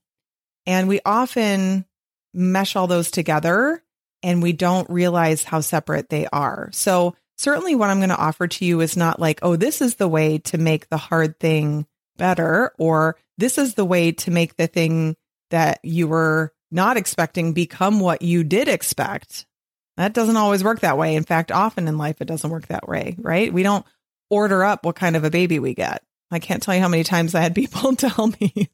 And 0.67 0.87
we 0.89 1.01
often 1.05 1.85
mesh 2.33 2.77
all 2.77 2.87
those 2.87 3.11
together 3.11 3.83
and 4.23 4.41
we 4.41 4.53
don't 4.53 4.89
realize 4.89 5.43
how 5.43 5.61
separate 5.61 6.11
they 6.11 6.27
are. 6.33 6.71
So, 6.73 7.17
certainly, 7.37 7.75
what 7.75 7.91
I'm 7.91 7.99
going 7.99 8.11
to 8.11 8.17
offer 8.17 8.47
to 8.47 8.65
you 8.65 8.81
is 8.81 8.97
not 8.97 9.19
like, 9.19 9.41
oh, 9.43 9.57
this 9.57 9.81
is 9.81 9.97
the 9.97 10.07
way 10.07 10.39
to 10.39 10.59
make 10.59 10.89
the 10.89 10.97
hard 10.97 11.41
thing 11.41 11.87
better, 12.23 12.73
or 12.79 13.17
this 13.37 13.59
is 13.59 13.75
the 13.75 13.85
way 13.85 14.13
to 14.13 14.31
make 14.31 14.55
the 14.55 14.69
thing 14.69 15.17
that 15.51 15.81
you 15.83 16.07
were 16.07 16.53
not 16.71 16.97
expecting 16.97 17.53
become 17.53 17.99
what 17.99 18.23
you 18.23 18.45
did 18.45 18.69
expect. 18.69 19.45
That 19.97 20.13
doesn't 20.15 20.37
always 20.37 20.63
work 20.63 20.79
that 20.81 20.97
way. 20.97 21.17
In 21.17 21.25
fact, 21.25 21.51
often 21.51 21.89
in 21.89 21.99
life, 21.99 22.21
it 22.21 22.27
doesn't 22.27 22.49
work 22.49 22.69
that 22.69 22.89
way, 22.89 23.17
right? 23.19 23.53
We 23.53 23.65
don't 23.65 23.85
order 24.31 24.63
up 24.63 24.87
what 24.87 24.95
kind 24.95 25.17
of 25.17 25.25
a 25.25 25.31
baby 25.31 25.59
we 25.59 25.75
get. 25.75 26.05
I 26.31 26.39
can't 26.39 26.63
tell 26.63 26.77
you 26.77 26.81
how 26.81 26.89
many 26.89 27.03
times 27.03 27.35
I 27.35 27.41
had 27.41 27.57
people 27.57 27.97
tell 27.97 28.29
me 28.29 28.71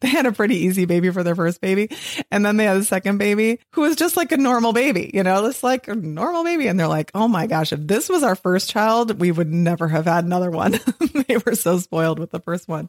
they 0.00 0.08
had 0.08 0.26
a 0.26 0.32
pretty 0.32 0.56
easy 0.56 0.84
baby 0.84 1.10
for 1.10 1.22
their 1.22 1.34
first 1.34 1.60
baby. 1.60 1.90
And 2.30 2.44
then 2.44 2.56
they 2.56 2.64
had 2.64 2.76
a 2.76 2.84
second 2.84 3.18
baby 3.18 3.60
who 3.72 3.82
was 3.82 3.96
just 3.96 4.16
like 4.16 4.32
a 4.32 4.36
normal 4.36 4.72
baby, 4.72 5.10
you 5.12 5.22
know, 5.22 5.46
just 5.46 5.62
like 5.62 5.88
a 5.88 5.94
normal 5.94 6.44
baby. 6.44 6.66
And 6.66 6.78
they're 6.78 6.88
like, 6.88 7.10
oh 7.14 7.28
my 7.28 7.46
gosh, 7.46 7.72
if 7.72 7.80
this 7.86 8.08
was 8.08 8.22
our 8.22 8.34
first 8.34 8.70
child, 8.70 9.20
we 9.20 9.30
would 9.32 9.52
never 9.52 9.88
have 9.88 10.06
had 10.06 10.24
another 10.24 10.50
one. 10.50 10.78
they 11.28 11.36
were 11.38 11.54
so 11.54 11.78
spoiled 11.78 12.18
with 12.18 12.30
the 12.30 12.40
first 12.40 12.68
one. 12.68 12.88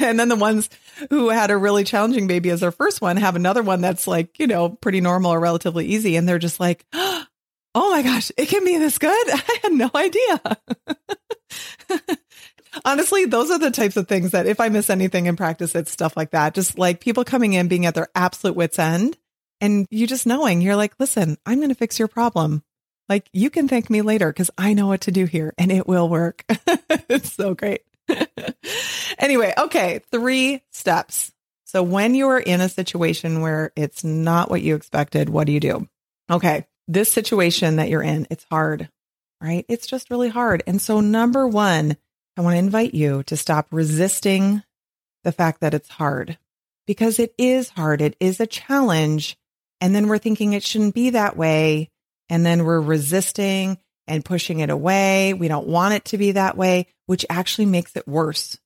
And 0.00 0.18
then 0.18 0.28
the 0.28 0.36
ones 0.36 0.68
who 1.10 1.30
had 1.30 1.50
a 1.50 1.56
really 1.56 1.84
challenging 1.84 2.26
baby 2.26 2.50
as 2.50 2.60
their 2.60 2.72
first 2.72 3.00
one 3.00 3.16
have 3.16 3.36
another 3.36 3.62
one 3.62 3.80
that's 3.80 4.06
like, 4.06 4.38
you 4.38 4.46
know, 4.46 4.70
pretty 4.70 5.00
normal 5.00 5.32
or 5.32 5.40
relatively 5.40 5.86
easy. 5.86 6.16
And 6.16 6.28
they're 6.28 6.38
just 6.38 6.60
like, 6.60 6.84
oh 7.74 7.90
my 7.90 8.02
gosh, 8.02 8.30
it 8.36 8.46
can 8.46 8.64
be 8.64 8.76
this 8.78 8.98
good. 8.98 9.10
I 9.28 9.58
had 9.62 9.72
no 9.72 9.90
idea. 9.94 10.40
Honestly, 12.84 13.24
those 13.24 13.50
are 13.50 13.58
the 13.58 13.70
types 13.70 13.96
of 13.96 14.08
things 14.08 14.32
that 14.32 14.46
if 14.46 14.60
I 14.60 14.68
miss 14.68 14.90
anything 14.90 15.26
in 15.26 15.36
practice, 15.36 15.74
it's 15.74 15.90
stuff 15.90 16.16
like 16.16 16.30
that. 16.30 16.54
Just 16.54 16.78
like 16.78 17.00
people 17.00 17.24
coming 17.24 17.52
in 17.52 17.68
being 17.68 17.86
at 17.86 17.94
their 17.94 18.08
absolute 18.14 18.56
wits 18.56 18.78
end 18.78 19.16
and 19.60 19.86
you 19.90 20.06
just 20.06 20.26
knowing 20.26 20.60
you're 20.60 20.76
like, 20.76 20.94
listen, 20.98 21.36
I'm 21.44 21.58
going 21.58 21.70
to 21.70 21.74
fix 21.74 21.98
your 21.98 22.08
problem. 22.08 22.62
Like 23.08 23.28
you 23.32 23.50
can 23.50 23.68
thank 23.68 23.88
me 23.90 24.02
later 24.02 24.28
because 24.28 24.50
I 24.58 24.74
know 24.74 24.86
what 24.86 25.02
to 25.02 25.12
do 25.12 25.24
here 25.24 25.54
and 25.58 25.72
it 25.72 25.86
will 25.86 26.08
work. 26.08 26.44
it's 26.48 27.32
so 27.32 27.54
great. 27.54 27.82
anyway, 29.18 29.54
okay, 29.56 30.00
three 30.10 30.62
steps. 30.70 31.32
So 31.64 31.82
when 31.82 32.14
you 32.14 32.28
are 32.28 32.38
in 32.38 32.60
a 32.60 32.68
situation 32.68 33.40
where 33.40 33.72
it's 33.76 34.04
not 34.04 34.50
what 34.50 34.62
you 34.62 34.74
expected, 34.74 35.28
what 35.28 35.46
do 35.46 35.52
you 35.52 35.60
do? 35.60 35.88
Okay, 36.30 36.66
this 36.86 37.12
situation 37.12 37.76
that 37.76 37.88
you're 37.88 38.02
in, 38.02 38.26
it's 38.30 38.44
hard, 38.50 38.88
right? 39.42 39.64
It's 39.68 39.86
just 39.86 40.10
really 40.10 40.30
hard. 40.30 40.62
And 40.66 40.80
so, 40.80 41.00
number 41.00 41.46
one, 41.46 41.96
I 42.38 42.40
want 42.40 42.54
to 42.54 42.58
invite 42.58 42.94
you 42.94 43.24
to 43.24 43.36
stop 43.36 43.66
resisting 43.72 44.62
the 45.24 45.32
fact 45.32 45.60
that 45.60 45.74
it's 45.74 45.88
hard 45.88 46.38
because 46.86 47.18
it 47.18 47.34
is 47.36 47.70
hard. 47.70 48.00
It 48.00 48.16
is 48.20 48.38
a 48.38 48.46
challenge. 48.46 49.36
And 49.80 49.92
then 49.92 50.06
we're 50.06 50.18
thinking 50.18 50.52
it 50.52 50.62
shouldn't 50.62 50.94
be 50.94 51.10
that 51.10 51.36
way. 51.36 51.90
And 52.28 52.46
then 52.46 52.64
we're 52.64 52.80
resisting 52.80 53.78
and 54.06 54.24
pushing 54.24 54.60
it 54.60 54.70
away. 54.70 55.34
We 55.34 55.48
don't 55.48 55.66
want 55.66 55.94
it 55.94 56.04
to 56.06 56.18
be 56.18 56.32
that 56.32 56.56
way, 56.56 56.86
which 57.06 57.26
actually 57.28 57.66
makes 57.66 57.96
it 57.96 58.06
worse 58.06 58.56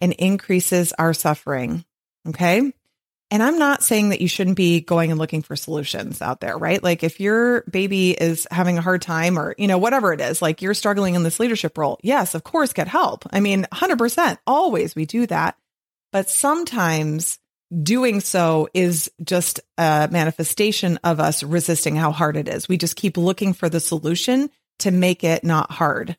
and 0.00 0.12
increases 0.14 0.92
our 0.98 1.14
suffering. 1.14 1.84
Okay. 2.26 2.72
And 3.30 3.42
I'm 3.42 3.58
not 3.58 3.84
saying 3.84 4.08
that 4.08 4.20
you 4.20 4.26
shouldn't 4.26 4.56
be 4.56 4.80
going 4.80 5.10
and 5.10 5.18
looking 5.18 5.42
for 5.42 5.54
solutions 5.54 6.20
out 6.20 6.40
there, 6.40 6.58
right? 6.58 6.82
Like 6.82 7.04
if 7.04 7.20
your 7.20 7.62
baby 7.70 8.10
is 8.10 8.46
having 8.50 8.76
a 8.76 8.82
hard 8.82 9.02
time 9.02 9.38
or, 9.38 9.54
you 9.56 9.68
know, 9.68 9.78
whatever 9.78 10.12
it 10.12 10.20
is, 10.20 10.42
like 10.42 10.62
you're 10.62 10.74
struggling 10.74 11.14
in 11.14 11.22
this 11.22 11.38
leadership 11.38 11.78
role, 11.78 11.98
yes, 12.02 12.34
of 12.34 12.42
course, 12.42 12.72
get 12.72 12.88
help. 12.88 13.24
I 13.30 13.38
mean, 13.38 13.66
100%, 13.72 14.38
always 14.48 14.96
we 14.96 15.06
do 15.06 15.26
that. 15.28 15.56
But 16.10 16.28
sometimes 16.28 17.38
doing 17.82 18.20
so 18.20 18.68
is 18.74 19.12
just 19.22 19.60
a 19.78 20.08
manifestation 20.10 20.98
of 21.04 21.20
us 21.20 21.44
resisting 21.44 21.94
how 21.94 22.10
hard 22.10 22.36
it 22.36 22.48
is. 22.48 22.68
We 22.68 22.78
just 22.78 22.96
keep 22.96 23.16
looking 23.16 23.52
for 23.52 23.68
the 23.68 23.78
solution 23.78 24.50
to 24.80 24.90
make 24.90 25.22
it 25.22 25.44
not 25.44 25.70
hard. 25.70 26.16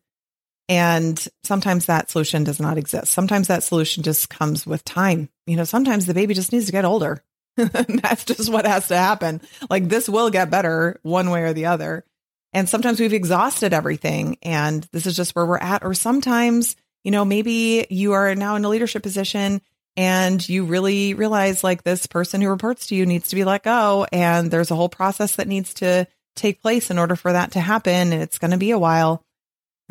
And 0.72 1.28
sometimes 1.44 1.88
that 1.88 2.10
solution 2.10 2.46
does 2.46 2.62
not 2.62 2.78
exist. 2.78 3.12
Sometimes 3.12 3.50
that 3.50 3.62
solution 3.62 4.04
just 4.04 4.30
comes 4.30 4.66
with 4.66 4.86
time. 4.86 5.28
You 5.46 5.58
know, 5.58 5.66
sometimes 5.66 6.06
the 6.06 6.14
baby 6.14 6.34
just 6.34 6.54
needs 6.54 6.68
to 6.68 6.72
get 6.72 6.86
older. 6.86 7.22
That's 7.58 8.24
just 8.24 8.50
what 8.50 8.66
has 8.66 8.88
to 8.88 8.96
happen. 8.96 9.42
Like 9.70 9.90
this 9.90 10.08
will 10.08 10.30
get 10.30 10.50
better 10.50 10.98
one 11.04 11.30
way 11.30 11.42
or 11.44 11.52
the 11.52 11.66
other. 11.66 12.06
And 12.54 12.70
sometimes 12.70 13.02
we've 13.02 13.12
exhausted 13.12 13.74
everything 13.74 14.38
and 14.42 14.88
this 14.94 15.06
is 15.06 15.18
just 15.18 15.36
where 15.36 15.46
we're 15.46 15.58
at. 15.58 15.84
Or 15.84 15.94
sometimes, 15.94 16.78
you 17.04 17.12
know, 17.12 17.26
maybe 17.26 17.86
you 17.90 18.14
are 18.14 18.34
now 18.34 18.56
in 18.56 18.64
a 18.64 18.70
leadership 18.70 19.04
position 19.04 19.62
and 19.98 20.48
you 20.48 20.64
really 20.64 21.16
realize 21.16 21.66
like 21.66 21.84
this 21.84 22.08
person 22.08 22.40
who 22.40 22.48
reports 22.48 22.88
to 22.88 22.96
you 22.96 23.06
needs 23.06 23.28
to 23.28 23.36
be 23.36 23.44
let 23.44 23.64
go. 23.64 24.08
And 24.14 24.50
there's 24.50 24.72
a 24.72 24.76
whole 24.76 24.88
process 24.88 25.36
that 25.36 25.50
needs 25.50 25.74
to 25.76 26.08
take 26.38 26.62
place 26.62 26.90
in 26.90 26.98
order 26.98 27.18
for 27.18 27.34
that 27.34 27.52
to 27.52 27.60
happen. 27.60 28.14
And 28.14 28.24
it's 28.24 28.40
going 28.40 28.52
to 28.52 28.58
be 28.58 28.72
a 28.72 28.80
while 28.80 29.26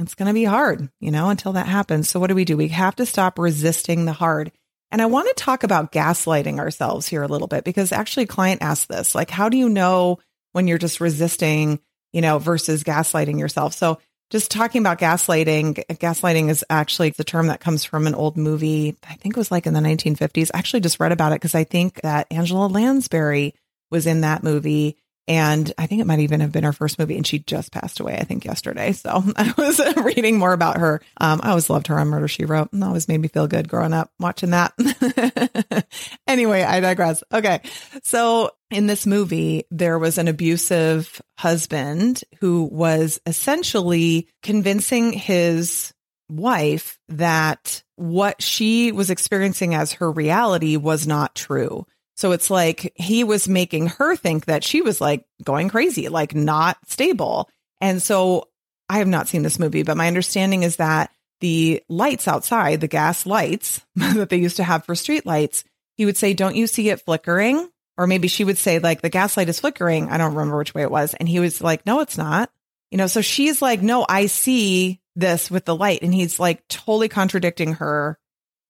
it's 0.03 0.15
going 0.15 0.29
to 0.29 0.35
be 0.35 0.45
hard, 0.45 0.89
you 1.01 1.11
know, 1.11 1.31
until 1.31 1.53
that 1.53 1.67
happens. 1.67 2.09
So, 2.09 2.21
what 2.21 2.29
do 2.29 2.35
we 2.35 2.45
do? 2.45 2.57
We 2.57 2.69
have 2.69 2.97
to 2.97 3.07
stop 3.07 3.39
resisting 3.39 4.05
the 4.05 4.13
hard. 4.13 4.53
And 4.93 5.01
I 5.01 5.07
want 5.07 5.29
to 5.29 5.35
talk 5.35 5.63
about 5.63 5.93
gaslighting 5.93 6.59
ourselves 6.59 7.07
here 7.07 7.23
a 7.23 7.29
little 7.29 7.47
bit 7.47 7.65
because 7.65 7.93
actually, 7.93 8.25
a 8.25 8.29
client 8.29 8.63
asked 8.63 8.89
this 8.89 9.15
like, 9.15 9.31
how 9.31 9.49
do 9.49 9.57
you 9.57 9.69
know 9.69 10.19
when 10.53 10.67
you're 10.67 10.79
just 10.79 11.01
resisting, 11.01 11.81
you 12.13 12.21
know, 12.21 12.39
versus 12.39 12.83
gaslighting 12.83 13.39
yourself? 13.39 13.75
So, 13.75 13.99
just 14.31 14.51
talking 14.51 14.81
about 14.81 15.01
gaslighting, 15.01 15.85
gaslighting 15.97 16.51
is 16.51 16.65
actually 16.71 17.11
the 17.11 17.25
term 17.25 17.49
that 17.49 17.61
comes 17.61 17.85
from 17.85 18.07
an 18.07 18.15
old 18.15 18.37
movie. 18.37 18.97
I 19.09 19.15
think 19.15 19.37
it 19.37 19.41
was 19.41 19.51
like 19.51 19.67
in 19.67 19.75
the 19.75 19.81
1950s. 19.81 20.51
I 20.55 20.59
actually 20.59 20.81
just 20.81 21.01
read 21.01 21.11
about 21.11 21.33
it 21.33 21.41
because 21.41 21.57
I 21.57 21.65
think 21.65 22.01
that 22.03 22.29
Angela 22.31 22.67
Lansbury 22.67 23.55
was 23.91 24.07
in 24.07 24.21
that 24.21 24.45
movie 24.45 24.97
and 25.31 25.73
I 25.79 25.87
think 25.87 26.01
it 26.01 26.09
might 26.09 26.19
even 26.19 26.41
have 26.41 26.51
been 26.51 26.65
her 26.65 26.73
first 26.73 26.99
movie. 26.99 27.17
And 27.17 27.25
she 27.25 27.39
just 27.39 27.71
passed 27.71 28.01
away, 28.01 28.17
I 28.17 28.25
think, 28.25 28.45
yesterday. 28.45 28.91
So 28.91 29.23
I 29.37 29.55
was 29.57 29.81
reading 29.99 30.39
more 30.39 30.53
about 30.53 30.79
her. 30.79 31.01
Um, 31.21 31.39
I 31.45 31.51
always 31.51 31.71
loved 31.71 31.87
her 31.87 32.01
on 32.01 32.09
Murder 32.09 32.27
She 32.27 32.47
Wrote. 32.47 32.73
And 32.73 32.83
always 32.83 33.07
made 33.07 33.21
me 33.21 33.29
feel 33.29 33.47
good 33.47 33.69
growing 33.69 33.93
up 33.93 34.11
watching 34.19 34.51
that. 34.51 34.73
anyway, 36.27 36.65
I 36.65 36.81
digress. 36.81 37.23
Okay. 37.33 37.61
So 38.03 38.51
in 38.73 38.89
this 38.89 39.07
movie, 39.07 39.67
there 39.71 40.01
was 40.01 40.19
an 40.19 40.27
abusive 40.27 41.23
husband 41.39 42.25
who 42.41 42.65
was 42.65 43.21
essentially 43.25 44.27
convincing 44.43 45.13
his 45.13 45.95
wife 46.29 46.99
that 47.09 47.85
what 47.95 48.43
she 48.43 48.91
was 48.91 49.11
experiencing 49.11 49.77
as 49.77 49.93
her 49.93 50.11
reality 50.11 50.77
was 50.77 51.07
not 51.07 51.37
true. 51.37 51.87
So 52.21 52.33
it's 52.33 52.51
like 52.51 52.93
he 52.97 53.25
was 53.25 53.49
making 53.49 53.87
her 53.87 54.15
think 54.15 54.45
that 54.45 54.63
she 54.63 54.83
was 54.83 55.01
like 55.01 55.25
going 55.43 55.71
crazy, 55.71 56.11
like 56.11 56.35
not 56.35 56.77
stable. 56.87 57.49
And 57.81 58.03
so 58.03 58.51
I 58.91 58.99
have 58.99 59.09
not 59.09 59.27
seen 59.27 59.41
this 59.41 59.59
movie, 59.59 59.85
but 59.85 59.97
my 59.97 60.07
understanding 60.07 60.63
is 60.63 60.77
that 60.77 61.11
the 61.41 61.83
lights 61.89 62.29
outside, 62.29 62.83
the 62.83 62.89
gas 62.89 63.25
lights 63.25 63.81
that 63.95 64.29
they 64.29 64.37
used 64.37 64.59
to 64.59 64.65
have 64.65 64.85
for 64.85 64.95
street 64.95 65.25
lights, 65.25 65.65
he 65.97 66.05
would 66.05 66.19
say, 66.19 66.35
Don't 66.35 66.57
you 66.57 66.67
see 66.67 66.91
it 66.91 67.01
flickering? 67.01 67.71
Or 67.97 68.07
maybe 68.07 68.29
she 68.29 68.45
would 68.45 68.59
say, 68.59 68.81
like, 68.81 69.01
the 69.01 69.09
gas 69.09 69.39
light 69.39 69.49
is 69.49 69.61
flickering. 69.61 70.11
I 70.11 70.19
don't 70.19 70.35
remember 70.35 70.59
which 70.59 70.75
way 70.75 70.83
it 70.83 70.91
was. 70.91 71.15
And 71.15 71.27
he 71.27 71.41
was 71.41 71.63
like, 71.63 71.87
No, 71.87 72.01
it's 72.01 72.19
not. 72.19 72.51
You 72.91 72.99
know, 72.99 73.07
so 73.07 73.23
she's 73.23 73.63
like, 73.63 73.81
No, 73.81 74.05
I 74.07 74.27
see 74.27 75.01
this 75.17 75.51
with 75.51 75.65
the 75.65 75.75
light. 75.75 76.03
And 76.03 76.13
he's 76.13 76.39
like 76.39 76.69
totally 76.69 77.09
contradicting 77.09 77.77
her 77.77 78.19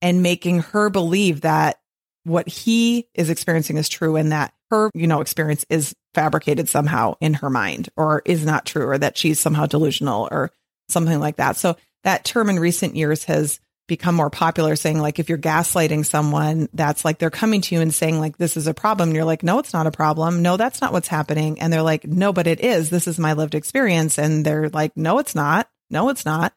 and 0.01 0.23
making 0.23 0.61
her 0.61 0.89
believe 0.89 1.41
that 1.41 1.81
what 2.25 2.49
he 2.49 3.09
is 3.15 3.31
experiencing 3.31 3.77
is 3.77 3.89
true 3.89 4.17
and 4.17 4.33
that 4.33 4.53
her, 4.71 4.91
you 4.95 5.07
know, 5.07 5.21
experience 5.21 5.65
is 5.69 5.95
fabricated 6.15 6.69
somehow 6.69 7.15
in 7.21 7.35
her 7.35 7.51
mind 7.51 7.89
or 7.97 8.23
is 8.25 8.45
not 8.45 8.67
true 8.67 8.87
or 8.87 8.99
that 8.99 9.17
she's 9.17 9.41
somehow 9.41 9.67
delusional 9.67 10.29
or 10.31 10.51
something 10.89 11.19
like 11.19 11.37
that. 11.37 11.57
So 11.57 11.77
that 12.05 12.25
term 12.25 12.51
in 12.51 12.59
recent 12.59 12.97
years 12.97 13.25
has 13.25 13.61
become 13.89 14.15
more 14.15 14.31
popular 14.31 14.77
saying 14.77 15.01
like 15.01 15.19
if 15.19 15.29
you're 15.29 15.37
gaslighting 15.37 16.07
someone 16.07 16.69
that's 16.73 17.05
like 17.05 17.19
they're 17.19 17.29
coming 17.29 17.61
to 17.61 17.75
you 17.75 17.81
and 17.81 17.93
saying 17.93 18.21
like 18.21 18.39
this 18.39 18.57
is 18.57 18.69
a 18.69 18.75
problem. 18.75 19.09
And 19.09 19.17
you're 19.17 19.25
like 19.25 19.43
no 19.43 19.59
it's 19.59 19.73
not 19.73 19.89
a 19.89 19.91
problem. 19.91 20.43
No 20.43 20.57
that's 20.57 20.81
not 20.81 20.93
what's 20.93 21.09
happening. 21.09 21.61
And 21.61 21.73
they're 21.73 21.83
like 21.83 22.05
no 22.07 22.33
but 22.33 22.47
it 22.47 22.61
is. 22.61 22.91
This 22.91 23.09
is 23.09 23.19
my 23.19 23.33
lived 23.33 23.57
experience. 23.57 24.17
And 24.17 24.45
they're 24.45 24.69
like 24.69 24.97
no 24.97 25.19
it's 25.19 25.35
not. 25.35 25.69
No 25.91 26.09
it's 26.09 26.25
not. 26.25 26.53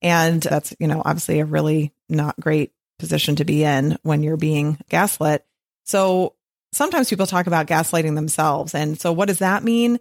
And 0.00 0.42
that's 0.42 0.74
you 0.80 0.86
know 0.88 1.02
obviously 1.04 1.40
a 1.40 1.44
really 1.44 1.92
not 2.08 2.40
great 2.40 2.72
position 3.00 3.36
to 3.36 3.44
be 3.44 3.64
in 3.64 3.98
when 4.02 4.22
you're 4.22 4.36
being 4.36 4.78
gaslit 4.88 5.44
so 5.84 6.34
sometimes 6.72 7.10
people 7.10 7.26
talk 7.26 7.46
about 7.46 7.66
gaslighting 7.66 8.14
themselves 8.14 8.74
and 8.74 9.00
so 9.00 9.12
what 9.12 9.26
does 9.26 9.40
that 9.40 9.64
mean 9.64 9.98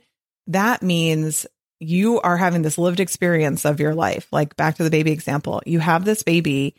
that 0.48 0.84
means 0.84 1.48
you 1.80 2.20
are 2.22 2.38
having 2.38 2.62
this 2.62 2.78
lived 2.78 3.00
experience 3.00 3.66
of 3.66 3.80
your 3.80 3.96
life. 3.96 4.28
Like 4.32 4.56
back 4.56 4.76
to 4.76 4.84
the 4.84 4.90
baby 4.90 5.12
example, 5.12 5.62
you 5.66 5.80
have 5.80 6.06
this 6.06 6.24
baby, 6.24 6.76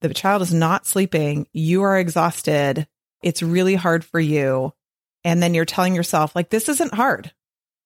the 0.00 0.12
child 0.12 0.42
is 0.42 0.52
not 0.52 0.86
sleeping, 0.86 1.46
you 1.52 1.82
are 1.82 1.98
exhausted, 1.98 2.86
it's 3.22 3.42
really 3.42 3.74
hard 3.74 4.04
for 4.04 4.20
you. 4.20 4.72
And 5.24 5.42
then 5.42 5.54
you're 5.54 5.64
telling 5.64 5.94
yourself, 5.94 6.34
like, 6.34 6.50
this 6.50 6.68
isn't 6.68 6.94
hard. 6.94 7.32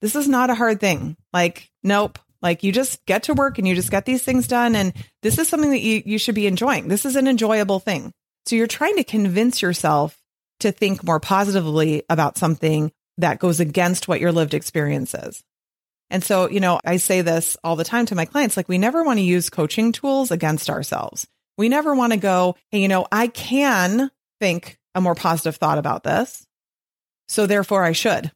This 0.01 0.17
is 0.17 0.27
not 0.27 0.49
a 0.49 0.55
hard 0.55 0.81
thing. 0.81 1.19
Like, 1.35 1.71
nope. 1.83 2.19
Like, 2.47 2.63
you 2.63 2.71
just 2.71 3.05
get 3.07 3.25
to 3.25 3.35
work 3.35 3.59
and 3.59 3.67
you 3.67 3.75
just 3.75 3.91
get 3.91 4.05
these 4.05 4.23
things 4.23 4.47
done. 4.47 4.77
And 4.77 4.93
this 5.25 5.37
is 5.37 5.49
something 5.49 5.71
that 5.71 5.81
you, 5.81 6.01
you 6.07 6.17
should 6.17 6.37
be 6.37 6.47
enjoying. 6.47 6.87
This 6.87 7.05
is 7.05 7.17
an 7.17 7.27
enjoyable 7.27 7.81
thing. 7.81 8.13
So 8.47 8.55
you're 8.55 8.69
trying 8.69 8.95
to 8.99 9.03
convince 9.03 9.61
yourself 9.61 10.17
to 10.61 10.71
think 10.71 11.03
more 11.03 11.19
positively 11.19 12.05
about 12.09 12.39
something 12.39 12.93
that 13.19 13.41
goes 13.41 13.59
against 13.59 14.07
what 14.07 14.21
your 14.21 14.31
lived 14.31 14.55
experience 14.55 15.13
is. 15.13 15.43
And 16.09 16.23
so, 16.23 16.49
you 16.49 16.61
know, 16.61 16.79
I 16.85 16.99
say 16.99 17.23
this 17.23 17.57
all 17.65 17.75
the 17.75 17.83
time 17.83 18.07
to 18.07 18.15
my 18.15 18.27
clients 18.27 18.57
like, 18.57 18.69
we 18.69 18.79
never 18.79 19.03
want 19.03 19.19
to 19.19 19.25
use 19.25 19.51
coaching 19.51 19.91
tools 19.91 20.31
against 20.31 20.71
ourselves. 20.71 21.27
We 21.59 21.69
never 21.69 21.97
want 21.97 22.13
to 22.13 22.19
go, 22.21 22.55
hey, 22.71 22.81
you 22.81 22.87
know, 22.87 23.09
I 23.11 23.27
can 23.27 24.13
think 24.39 24.79
a 24.95 25.01
more 25.01 25.17
positive 25.17 25.57
thought 25.57 25.79
about 25.79 26.05
this. 26.05 26.47
So 27.27 27.47
therefore, 27.47 27.83
I 27.83 27.91
should. 27.91 28.31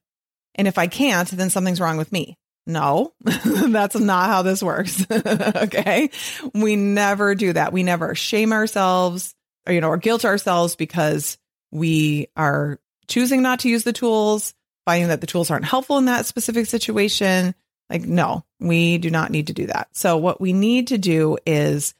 And 0.57 0.67
if 0.67 0.79
I 0.79 0.89
can't, 0.89 1.31
then 1.31 1.49
something's 1.49 1.81
wrong 1.81 1.97
with 1.97 2.11
me. 2.11 2.37
No, 2.71 3.13
that's 3.23 3.97
not 3.97 4.27
how 4.27 4.43
this 4.43 4.63
works. 4.63 5.05
okay. 5.11 6.11
We 6.55 6.77
never 6.77 7.35
do 7.35 7.53
that. 7.53 7.73
We 7.73 7.83
never 7.83 8.15
shame 8.15 8.53
ourselves 8.53 9.35
or, 9.67 9.73
you 9.73 9.81
know, 9.81 9.89
or 9.89 9.97
guilt 9.97 10.25
ourselves 10.25 10.77
because 10.77 11.39
we 11.73 12.29
are 12.37 12.79
choosing 13.09 13.43
not 13.43 13.61
to 13.61 13.69
use 13.69 13.85
the 13.85 13.93
tools 13.93 14.55
finding 14.85 15.09
that 15.09 15.21
the 15.21 15.27
tools 15.27 15.51
aren't 15.51 15.65
helpful 15.65 15.99
in 15.99 16.07
that 16.07 16.27
specific 16.27 16.67
situation. 16.67 17.55
Like, 17.89 18.03
no, 18.03 18.45
we 18.59 18.99
do 18.99 19.11
not 19.11 19.31
need 19.31 19.49
to 19.49 19.53
do 19.53 19.67
that. 19.67 19.89
So, 19.93 20.17
what 20.17 20.41
we 20.41 20.53
need 20.53 20.89
to 20.89 20.99
do 20.99 21.39
is 21.45 21.95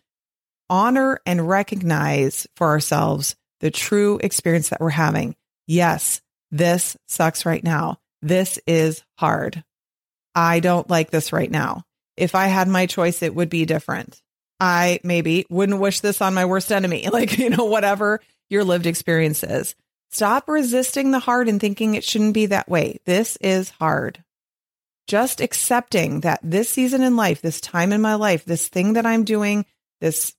honor 0.69 1.21
and 1.27 1.49
recognize 1.49 2.47
for 2.57 2.69
ourselves 2.69 3.35
the 3.61 3.71
true 3.71 4.19
experience 4.23 4.71
that 4.71 4.81
we're 4.81 4.91
having. 4.91 5.35
Yes, 5.67 6.21
this 6.51 6.97
sucks 7.07 7.45
right 7.45 7.63
now. 7.63 7.99
This 8.23 8.59
is 8.67 9.03
hard. 9.17 9.65
I 10.35 10.61
don't 10.61 10.89
like 10.89 11.11
this 11.11 11.33
right 11.33 11.51
now. 11.51 11.85
If 12.17 12.35
I 12.35 12.47
had 12.47 12.69
my 12.69 12.87
choice, 12.87 13.23
it 13.23 13.35
would 13.35 13.51
be 13.51 13.65
different. 13.65 14.21
I 14.61 15.01
maybe 15.03 15.47
wouldn't 15.49 15.81
wish 15.81 16.01
this 16.01 16.21
on 16.21 16.35
my 16.35 16.45
worst 16.45 16.71
enemy, 16.71 17.09
like, 17.13 17.39
you 17.39 17.51
know, 17.51 17.65
whatever 17.65 18.21
your 18.49 18.65
lived 18.65 18.87
experience 18.87 19.43
is. 19.43 19.75
Stop 20.11 20.49
resisting 20.49 21.13
the 21.13 21.21
hard 21.21 21.49
and 21.49 21.61
thinking 21.61 21.95
it 21.95 22.05
shouldn't 22.05 22.35
be 22.35 22.47
that 22.47 22.69
way. 22.69 23.01
This 23.07 23.37
is 23.37 23.71
hard. 23.71 24.23
Just 25.07 25.41
accepting 25.41 26.21
that 26.21 26.41
this 26.43 26.69
season 26.69 27.03
in 27.03 27.17
life, 27.17 27.41
this 27.41 27.61
time 27.61 27.93
in 27.93 28.01
my 28.01 28.15
life, 28.15 28.45
this 28.45 28.69
thing 28.69 28.95
that 28.95 29.07
I'm 29.07 29.25
doing, 29.25 29.65
this 30.01 30.35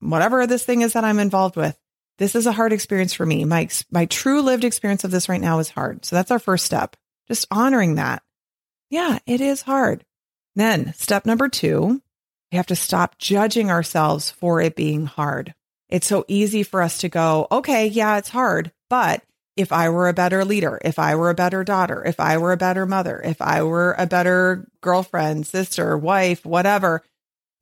whatever 0.00 0.46
this 0.46 0.64
thing 0.64 0.82
is 0.82 0.92
that 0.92 1.04
I'm 1.04 1.18
involved 1.18 1.56
with, 1.56 1.78
this 2.18 2.34
is 2.34 2.46
a 2.46 2.52
hard 2.52 2.72
experience 2.72 3.12
for 3.12 3.24
me. 3.24 3.44
My 3.44 3.68
my 3.90 4.06
true 4.06 4.42
lived 4.42 4.64
experience 4.64 5.04
of 5.04 5.10
this 5.10 5.28
right 5.28 5.40
now 5.40 5.58
is 5.58 5.70
hard. 5.70 6.04
So 6.04 6.16
that's 6.16 6.30
our 6.30 6.38
first 6.38 6.64
step. 6.64 6.96
Just 7.28 7.46
honoring 7.50 7.96
that. 7.96 8.22
Yeah, 8.92 9.20
it 9.24 9.40
is 9.40 9.62
hard. 9.62 10.04
Then, 10.54 10.92
step 10.92 11.24
number 11.24 11.48
2, 11.48 12.02
we 12.52 12.56
have 12.56 12.66
to 12.66 12.76
stop 12.76 13.16
judging 13.16 13.70
ourselves 13.70 14.30
for 14.30 14.60
it 14.60 14.76
being 14.76 15.06
hard. 15.06 15.54
It's 15.88 16.06
so 16.06 16.26
easy 16.28 16.62
for 16.62 16.82
us 16.82 16.98
to 16.98 17.08
go, 17.08 17.46
okay, 17.50 17.86
yeah, 17.86 18.18
it's 18.18 18.28
hard, 18.28 18.70
but 18.90 19.22
if 19.56 19.72
I 19.72 19.88
were 19.88 20.08
a 20.08 20.12
better 20.12 20.44
leader, 20.44 20.78
if 20.84 20.98
I 20.98 21.14
were 21.14 21.30
a 21.30 21.34
better 21.34 21.64
daughter, 21.64 22.04
if 22.04 22.20
I 22.20 22.36
were 22.36 22.52
a 22.52 22.58
better 22.58 22.84
mother, 22.84 23.18
if 23.24 23.40
I 23.40 23.62
were 23.62 23.96
a 23.96 24.06
better 24.06 24.68
girlfriend, 24.82 25.46
sister, 25.46 25.96
wife, 25.96 26.44
whatever, 26.44 27.02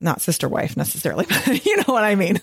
not 0.01 0.19
sister 0.19 0.49
wife 0.49 0.75
necessarily, 0.75 1.27
but 1.29 1.65
you 1.65 1.77
know 1.77 1.93
what 1.93 2.03
I 2.03 2.15
mean. 2.15 2.41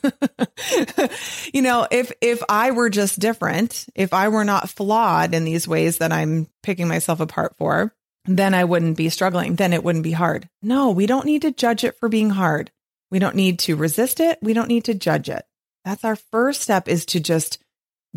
you 1.53 1.61
know, 1.61 1.87
if 1.91 2.11
if 2.23 2.43
I 2.49 2.71
were 2.71 2.89
just 2.89 3.19
different, 3.19 3.85
if 3.95 4.15
I 4.15 4.29
were 4.29 4.45
not 4.45 4.71
flawed 4.71 5.35
in 5.35 5.45
these 5.45 5.69
ways 5.69 5.99
that 5.99 6.11
I'm 6.11 6.49
picking 6.63 6.89
myself 6.89 7.21
apart 7.21 7.55
for, 7.59 7.93
then 8.37 8.55
I 8.55 8.65
wouldn't 8.65 8.97
be 8.97 9.09
struggling. 9.09 9.55
Then 9.55 9.73
it 9.73 9.83
wouldn't 9.83 10.05
be 10.05 10.13
hard. 10.13 10.49
No, 10.63 10.91
we 10.91 11.07
don't 11.07 11.27
need 11.27 11.43
to 11.43 11.53
judge 11.53 11.85
it 11.85 11.99
for 11.99 12.09
being 12.09 12.31
hard. 12.31 12.71
We 13.11 13.19
don't 13.19 13.37
need 13.37 13.61
to 13.61 13.77
resist 13.77 14.21
it. 14.21 14.39
We 14.43 14.53
don't 14.53 14.69
need 14.69 14.85
to 14.85 14.95
judge 14.95 15.29
it. 15.29 15.45
That's 15.85 16.05
our 16.05 16.17
first 16.17 16.61
step 16.61 16.89
is 16.89 17.07
to 17.07 17.21
just 17.21 17.59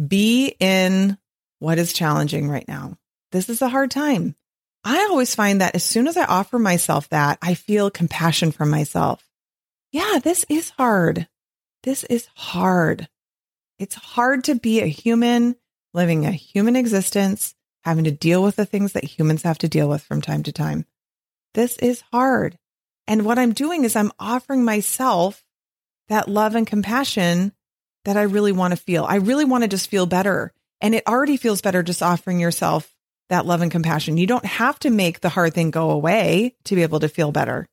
be 0.08 0.56
in 0.60 1.18
what 1.60 1.78
is 1.78 1.94
challenging 1.94 2.50
right 2.50 2.68
now. 2.68 2.98
This 3.32 3.50
is 3.50 3.62
a 3.62 3.70
hard 3.70 3.92
time. 3.92 4.36
I 4.84 5.08
always 5.10 5.36
find 5.36 5.62
that 5.62 5.76
as 5.76 5.84
soon 5.84 6.08
as 6.08 6.18
I 6.18 6.26
offer 6.26 6.60
myself 6.60 7.08
that, 7.10 7.38
I 7.42 7.54
feel 7.54 7.92
compassion 7.92 8.52
from 8.52 8.70
myself. 8.70 9.24
Yeah, 9.92 10.20
this 10.22 10.46
is 10.50 10.72
hard. 10.72 11.28
This 11.84 12.04
is 12.06 12.28
hard. 12.36 13.08
It's 13.80 13.96
hard 13.96 14.46
to 14.46 14.56
be 14.56 14.82
a 14.82 14.88
human 14.88 15.56
living 15.94 16.26
a 16.26 16.32
human 16.32 16.76
existence, 16.76 17.56
having 17.84 18.04
to 18.04 18.12
deal 18.12 18.44
with 18.44 18.56
the 18.56 18.66
things 18.66 18.94
that 18.94 19.04
humans 19.04 19.44
have 19.44 19.58
to 19.60 19.68
deal 19.68 19.90
with 19.90 20.02
from 20.02 20.22
time 20.22 20.44
to 20.44 20.52
time. 20.52 20.86
This 21.54 21.78
is 21.78 22.02
hard. 22.12 22.58
And 23.08 23.26
what 23.26 23.40
I'm 23.40 23.54
doing 23.54 23.84
is 23.84 23.96
I'm 23.96 24.12
offering 24.20 24.64
myself 24.64 25.44
that 26.08 26.28
love 26.30 26.56
and 26.56 26.68
compassion 26.68 27.54
that 28.06 28.18
I 28.18 28.24
really 28.24 28.52
want 28.52 28.72
to 28.72 28.78
feel. 28.78 29.06
I 29.06 29.16
really 29.16 29.46
want 29.46 29.64
to 29.64 29.68
just 29.68 29.90
feel 29.90 30.06
better. 30.06 30.54
And 30.80 30.96
it 30.96 31.08
already 31.08 31.38
feels 31.38 31.62
better 31.62 31.84
just 31.84 32.02
offering 32.02 32.40
yourself 32.40 32.94
that 33.30 33.46
love 33.46 33.62
and 33.62 33.72
compassion. 33.72 34.18
You 34.18 34.28
don't 34.28 34.46
have 34.46 34.78
to 34.80 34.90
make 34.90 35.22
the 35.22 35.30
hard 35.30 35.54
thing 35.54 35.72
go 35.72 35.92
away 35.92 36.56
to 36.66 36.76
be 36.76 36.84
able 36.84 37.00
to 37.00 37.10
feel 37.10 37.32
better. 37.32 37.68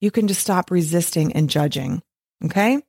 You 0.00 0.10
can 0.10 0.28
just 0.28 0.40
stop 0.40 0.70
resisting 0.70 1.32
and 1.32 1.50
judging. 1.50 2.02
Okay. 2.44 2.82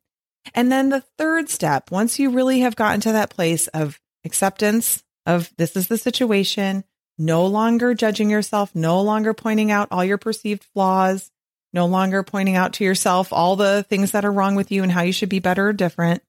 And 0.54 0.72
then 0.72 0.90
the 0.90 1.04
third 1.18 1.50
step, 1.50 1.92
once 1.92 2.20
you 2.20 2.30
really 2.30 2.62
have 2.62 2.76
gotten 2.76 3.02
to 3.02 3.12
that 3.14 3.32
place 3.32 3.68
of 3.68 4.00
acceptance 4.24 5.04
of 5.26 5.52
this 5.58 5.76
is 5.76 5.88
the 5.88 5.98
situation, 5.98 6.84
no 7.18 7.46
longer 7.46 7.94
judging 7.94 8.30
yourself, 8.30 8.74
no 8.74 9.02
longer 9.02 9.34
pointing 9.34 9.72
out 9.72 9.90
all 9.92 10.04
your 10.06 10.18
perceived 10.18 10.64
flaws, 10.74 11.32
no 11.74 11.86
longer 11.86 12.24
pointing 12.24 12.56
out 12.56 12.74
to 12.74 12.84
yourself 12.84 13.32
all 13.32 13.56
the 13.56 13.84
things 13.90 14.12
that 14.12 14.26
are 14.26 14.32
wrong 14.32 14.56
with 14.56 14.72
you 14.72 14.84
and 14.84 14.92
how 14.92 15.02
you 15.02 15.14
should 15.14 15.30
be 15.30 15.40
better 15.40 15.68
or 15.68 15.74
different 15.74 16.24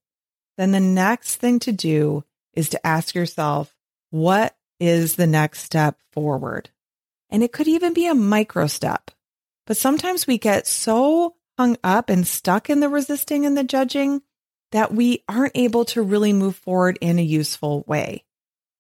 then 0.61 0.73
the 0.73 0.81
next 0.81 1.37
thing 1.37 1.59
to 1.61 1.73
do 1.73 2.23
is 2.53 2.69
to 2.69 2.87
ask 2.87 3.15
yourself, 3.15 3.75
what 4.11 4.55
is 4.79 5.17
the 5.17 5.27
next 5.27 5.61
step 5.63 5.99
forward? 6.13 6.69
And 7.31 7.43
it 7.43 7.51
could 7.51 7.67
even 7.67 7.95
be 7.95 8.07
a 8.07 8.15
micro 8.15 8.67
step. 8.67 9.11
But 9.67 9.79
sometimes 9.79 10.27
we 10.27 10.37
get 10.37 10.67
so 10.67 11.37
hung 11.57 11.79
up 11.83 12.11
and 12.11 12.27
stuck 12.27 12.69
in 12.69 12.81
the 12.81 12.91
resisting 12.91 13.47
and 13.47 13.57
the 13.57 13.65
judging 13.65 14.21
that 14.73 14.93
we 14.93 15.25
aren't 15.31 15.57
able 15.57 15.87
to 15.87 16.03
really 16.03 16.35
move 16.35 16.57
forward 16.57 16.99
in 17.01 17.19
a 17.19 17.23
useful 17.23 17.83
way. 17.87 18.25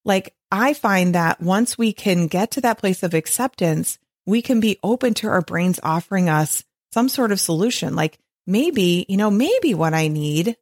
Like 0.04 0.34
I 0.50 0.74
find 0.74 1.14
that 1.14 1.40
once 1.40 1.78
we 1.78 1.92
can 1.92 2.26
get 2.26 2.52
to 2.52 2.60
that 2.62 2.78
place 2.78 3.02
of 3.02 3.14
acceptance, 3.14 3.98
we 4.26 4.42
can 4.42 4.60
be 4.60 4.78
open 4.82 5.14
to 5.14 5.28
our 5.28 5.42
brains 5.42 5.80
offering 5.82 6.28
us 6.28 6.64
some 6.92 7.08
sort 7.08 7.32
of 7.32 7.40
solution. 7.40 7.94
Like 7.94 8.18
maybe, 8.46 9.06
you 9.08 9.16
know, 9.16 9.30
maybe 9.30 9.74
what 9.74 9.94
I 9.94 10.08
need 10.08 10.56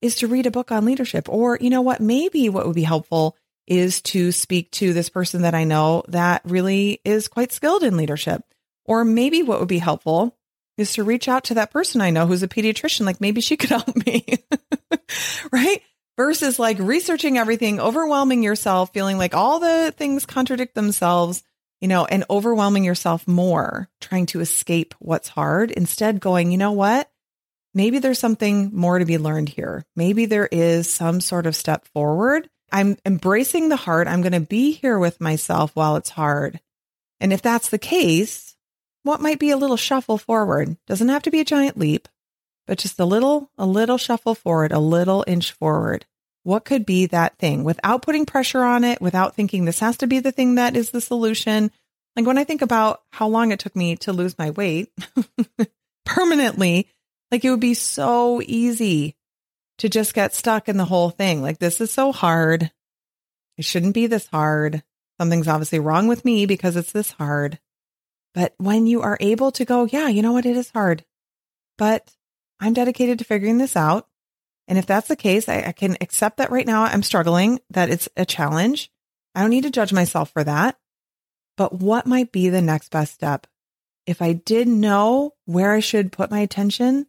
is 0.00 0.16
to 0.16 0.26
read 0.26 0.46
a 0.46 0.50
book 0.50 0.72
on 0.72 0.84
leadership. 0.84 1.28
Or, 1.28 1.56
you 1.60 1.70
know 1.70 1.82
what, 1.82 2.00
maybe 2.00 2.48
what 2.48 2.66
would 2.66 2.74
be 2.74 2.82
helpful 2.82 3.36
is 3.66 4.02
to 4.02 4.32
speak 4.32 4.70
to 4.72 4.92
this 4.92 5.08
person 5.08 5.42
that 5.42 5.54
I 5.54 5.64
know 5.64 6.02
that 6.08 6.42
really 6.44 7.00
is 7.04 7.28
quite 7.28 7.52
skilled 7.52 7.84
in 7.84 7.96
leadership. 7.96 8.42
Or 8.84 9.04
maybe 9.04 9.42
what 9.42 9.60
would 9.60 9.68
be 9.68 9.78
helpful 9.78 10.36
is 10.76 10.94
to 10.94 11.04
reach 11.04 11.28
out 11.28 11.44
to 11.44 11.54
that 11.54 11.70
person 11.70 12.00
I 12.00 12.10
know 12.10 12.26
who's 12.26 12.42
a 12.42 12.48
pediatrician. 12.48 13.06
Like 13.06 13.20
maybe 13.20 13.40
she 13.40 13.56
could 13.56 13.70
help 13.70 13.94
me. 14.06 14.26
right. 15.52 15.82
Versus 16.16 16.58
like 16.58 16.78
researching 16.78 17.38
everything, 17.38 17.80
overwhelming 17.80 18.42
yourself, 18.42 18.92
feeling 18.92 19.18
like 19.18 19.34
all 19.34 19.60
the 19.60 19.92
things 19.96 20.26
contradict 20.26 20.74
themselves, 20.74 21.42
you 21.80 21.88
know, 21.88 22.04
and 22.04 22.24
overwhelming 22.28 22.84
yourself 22.84 23.26
more, 23.26 23.88
trying 24.00 24.26
to 24.26 24.40
escape 24.40 24.94
what's 24.98 25.28
hard. 25.28 25.70
Instead, 25.70 26.20
going, 26.20 26.52
you 26.52 26.58
know 26.58 26.72
what? 26.72 27.08
maybe 27.74 27.98
there's 27.98 28.18
something 28.18 28.70
more 28.72 28.98
to 28.98 29.04
be 29.04 29.18
learned 29.18 29.48
here. 29.48 29.84
Maybe 29.96 30.26
there 30.26 30.48
is 30.50 30.88
some 30.88 31.20
sort 31.20 31.46
of 31.46 31.56
step 31.56 31.86
forward. 31.88 32.48
I'm 32.70 32.96
embracing 33.04 33.68
the 33.68 33.76
hard. 33.76 34.08
I'm 34.08 34.22
going 34.22 34.32
to 34.32 34.40
be 34.40 34.72
here 34.72 34.98
with 34.98 35.20
myself 35.20 35.74
while 35.74 35.96
it's 35.96 36.10
hard. 36.10 36.60
And 37.20 37.32
if 37.32 37.42
that's 37.42 37.68
the 37.68 37.78
case, 37.78 38.56
what 39.02 39.20
might 39.20 39.38
be 39.38 39.50
a 39.50 39.56
little 39.56 39.76
shuffle 39.76 40.18
forward? 40.18 40.76
Doesn't 40.86 41.08
have 41.08 41.22
to 41.24 41.30
be 41.30 41.40
a 41.40 41.44
giant 41.44 41.76
leap, 41.78 42.08
but 42.72 42.78
just 42.78 42.98
a 42.98 43.04
little, 43.04 43.50
a 43.58 43.66
little 43.66 43.98
shuffle 43.98 44.34
forward, 44.34 44.72
a 44.72 44.78
little 44.78 45.22
inch 45.26 45.52
forward. 45.52 46.06
What 46.42 46.64
could 46.64 46.86
be 46.86 47.04
that 47.04 47.36
thing 47.36 47.64
without 47.64 48.00
putting 48.00 48.24
pressure 48.24 48.62
on 48.62 48.82
it, 48.82 48.98
without 48.98 49.34
thinking 49.34 49.66
this 49.66 49.80
has 49.80 49.98
to 49.98 50.06
be 50.06 50.20
the 50.20 50.32
thing 50.32 50.54
that 50.54 50.74
is 50.74 50.88
the 50.88 51.02
solution? 51.02 51.70
Like 52.16 52.24
when 52.24 52.38
I 52.38 52.44
think 52.44 52.62
about 52.62 53.02
how 53.10 53.28
long 53.28 53.52
it 53.52 53.58
took 53.58 53.76
me 53.76 53.96
to 53.96 54.14
lose 54.14 54.38
my 54.38 54.52
weight 54.52 54.90
permanently, 56.06 56.88
like 57.30 57.44
it 57.44 57.50
would 57.50 57.60
be 57.60 57.74
so 57.74 58.40
easy 58.42 59.16
to 59.76 59.90
just 59.90 60.14
get 60.14 60.34
stuck 60.34 60.66
in 60.66 60.78
the 60.78 60.86
whole 60.86 61.10
thing. 61.10 61.42
Like, 61.42 61.58
this 61.58 61.78
is 61.78 61.90
so 61.90 62.10
hard. 62.10 62.72
It 63.58 63.66
shouldn't 63.66 63.92
be 63.92 64.06
this 64.06 64.28
hard. 64.28 64.82
Something's 65.20 65.46
obviously 65.46 65.78
wrong 65.78 66.08
with 66.08 66.24
me 66.24 66.46
because 66.46 66.76
it's 66.76 66.92
this 66.92 67.10
hard. 67.10 67.58
But 68.32 68.54
when 68.56 68.86
you 68.86 69.02
are 69.02 69.18
able 69.20 69.52
to 69.52 69.66
go, 69.66 69.84
yeah, 69.84 70.08
you 70.08 70.22
know 70.22 70.32
what? 70.32 70.46
It 70.46 70.56
is 70.56 70.70
hard, 70.70 71.04
but 71.76 72.10
I'm 72.62 72.72
dedicated 72.72 73.18
to 73.18 73.24
figuring 73.24 73.58
this 73.58 73.76
out. 73.76 74.06
And 74.68 74.78
if 74.78 74.86
that's 74.86 75.08
the 75.08 75.16
case, 75.16 75.48
I, 75.48 75.64
I 75.66 75.72
can 75.72 75.96
accept 76.00 76.36
that 76.36 76.52
right 76.52 76.66
now 76.66 76.84
I'm 76.84 77.02
struggling, 77.02 77.58
that 77.70 77.90
it's 77.90 78.08
a 78.16 78.24
challenge. 78.24 78.90
I 79.34 79.40
don't 79.40 79.50
need 79.50 79.64
to 79.64 79.70
judge 79.70 79.92
myself 79.92 80.30
for 80.30 80.44
that. 80.44 80.78
But 81.56 81.74
what 81.74 82.06
might 82.06 82.30
be 82.30 82.48
the 82.48 82.62
next 82.62 82.90
best 82.90 83.14
step? 83.14 83.48
If 84.06 84.22
I 84.22 84.32
did 84.32 84.68
know 84.68 85.32
where 85.44 85.72
I 85.72 85.80
should 85.80 86.12
put 86.12 86.30
my 86.30 86.38
attention, 86.38 87.06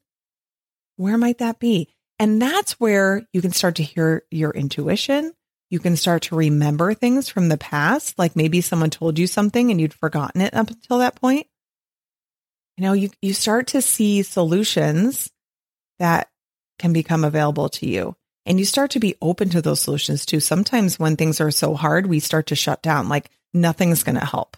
where 0.97 1.17
might 1.17 1.37
that 1.37 1.59
be? 1.59 1.87
And 2.17 2.41
that's 2.41 2.79
where 2.79 3.27
you 3.31 3.41
can 3.41 3.51
start 3.51 3.75
to 3.75 3.83
hear 3.83 4.23
your 4.31 4.51
intuition. 4.51 5.33
You 5.69 5.79
can 5.79 5.95
start 5.95 6.23
to 6.23 6.35
remember 6.35 6.93
things 6.93 7.29
from 7.29 7.49
the 7.49 7.57
past, 7.57 8.17
like 8.17 8.35
maybe 8.35 8.61
someone 8.61 8.89
told 8.89 9.19
you 9.19 9.27
something 9.27 9.69
and 9.69 9.79
you'd 9.79 9.93
forgotten 9.93 10.41
it 10.41 10.53
up 10.53 10.69
until 10.69 10.99
that 10.99 11.15
point. 11.15 11.47
You 12.77 12.83
know, 12.83 12.93
you, 12.93 13.11
you 13.21 13.33
start 13.33 13.67
to 13.67 13.81
see 13.81 14.23
solutions 14.23 15.29
that 15.99 16.29
can 16.79 16.93
become 16.93 17.23
available 17.23 17.69
to 17.69 17.87
you. 17.87 18.15
And 18.45 18.59
you 18.59 18.65
start 18.65 18.91
to 18.91 18.99
be 18.99 19.15
open 19.21 19.49
to 19.49 19.61
those 19.61 19.79
solutions 19.79 20.25
too. 20.25 20.39
Sometimes 20.39 20.99
when 20.99 21.15
things 21.15 21.39
are 21.39 21.51
so 21.51 21.75
hard, 21.75 22.07
we 22.07 22.19
start 22.19 22.47
to 22.47 22.55
shut 22.55 22.81
down, 22.81 23.09
like 23.09 23.29
nothing's 23.53 24.03
going 24.03 24.19
to 24.19 24.25
help. 24.25 24.57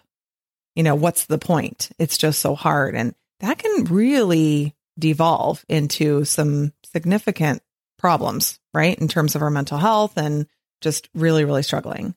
You 0.76 0.84
know, 0.84 0.95
what's 0.95 1.26
the 1.26 1.38
point? 1.38 1.91
It's 2.00 2.17
just 2.17 2.39
so 2.39 2.56
hard. 2.56 2.95
And 2.95 3.13
that 3.41 3.60
can 3.60 3.86
really 3.86 4.76
devolve 4.98 5.63
into 5.69 6.26
some 6.26 6.74
significant 6.91 7.62
problems, 7.98 8.60
right? 8.74 8.98
In 8.98 9.08
terms 9.08 9.36
of 9.36 9.41
our 9.41 9.50
mental 9.50 9.78
health 9.78 10.17
and 10.17 10.48
just 10.82 11.10
really, 11.13 11.45
really 11.45 11.63
struggling. 11.63 12.15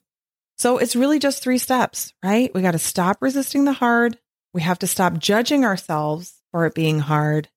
So 0.57 0.77
it's 0.77 0.95
really 0.95 1.19
just 1.19 1.41
three 1.41 1.57
steps, 1.57 2.13
right? 2.23 2.53
We 2.53 2.61
got 2.61 2.71
to 2.71 2.79
stop 2.79 3.17
resisting 3.21 3.63
the 3.63 3.73
hard. 3.73 4.17
We 4.53 4.61
have 4.61 4.79
to 4.79 4.87
stop 4.87 5.17
judging 5.17 5.63
ourselves 5.63 6.33
for 6.51 6.65
it 6.65 6.75
being 6.75 6.99
hard. 6.99 7.47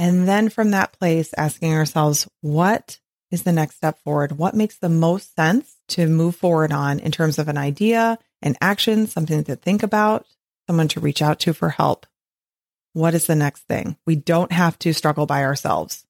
And 0.00 0.26
then 0.26 0.48
from 0.48 0.72
that 0.72 0.98
place, 0.98 1.32
asking 1.36 1.74
ourselves, 1.74 2.26
what 2.40 2.98
is 3.30 3.42
the 3.42 3.52
next 3.52 3.76
step 3.76 4.02
forward? 4.02 4.32
What 4.32 4.54
makes 4.54 4.78
the 4.78 4.88
most 4.88 5.36
sense 5.36 5.76
to 5.88 6.08
move 6.08 6.34
forward 6.34 6.72
on 6.72 6.98
in 6.98 7.12
terms 7.12 7.38
of 7.38 7.48
an 7.48 7.58
idea, 7.58 8.18
an 8.40 8.56
action, 8.60 9.06
something 9.06 9.44
to 9.44 9.56
think 9.56 9.82
about, 9.82 10.26
someone 10.66 10.88
to 10.88 11.00
reach 11.00 11.20
out 11.20 11.38
to 11.40 11.52
for 11.52 11.68
help? 11.68 12.06
what 12.92 13.14
is 13.14 13.26
the 13.26 13.36
next 13.36 13.62
thing? 13.62 13.96
We 14.06 14.16
don't 14.16 14.52
have 14.52 14.78
to 14.80 14.92
struggle 14.92 15.26
by 15.26 15.44
ourselves, 15.44 16.04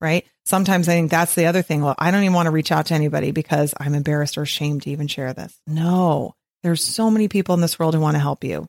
right? 0.00 0.26
Sometimes 0.44 0.88
I 0.88 0.92
think 0.92 1.10
that's 1.10 1.34
the 1.34 1.46
other 1.46 1.62
thing. 1.62 1.82
Well, 1.82 1.94
I 1.98 2.10
don't 2.10 2.22
even 2.22 2.34
want 2.34 2.46
to 2.46 2.52
reach 2.52 2.72
out 2.72 2.86
to 2.86 2.94
anybody 2.94 3.30
because 3.30 3.74
I'm 3.78 3.94
embarrassed 3.94 4.36
or 4.36 4.42
ashamed 4.42 4.82
to 4.82 4.90
even 4.90 5.06
share 5.06 5.32
this. 5.32 5.58
No, 5.66 6.34
there's 6.62 6.84
so 6.84 7.10
many 7.10 7.28
people 7.28 7.54
in 7.54 7.60
this 7.60 7.78
world 7.78 7.94
who 7.94 8.00
want 8.00 8.16
to 8.16 8.20
help 8.20 8.44
you, 8.44 8.66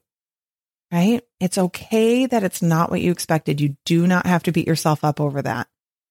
right? 0.92 1.22
It's 1.40 1.58
okay 1.58 2.26
that 2.26 2.44
it's 2.44 2.62
not 2.62 2.90
what 2.90 3.02
you 3.02 3.12
expected. 3.12 3.62
You 3.62 3.76
do 3.86 4.08
not 4.08 4.26
have 4.26 4.44
to 4.44 4.52
beat 4.52 4.68
yourself 4.68 5.04
up 5.04 5.20
over 5.20 5.42
that. 5.42 5.68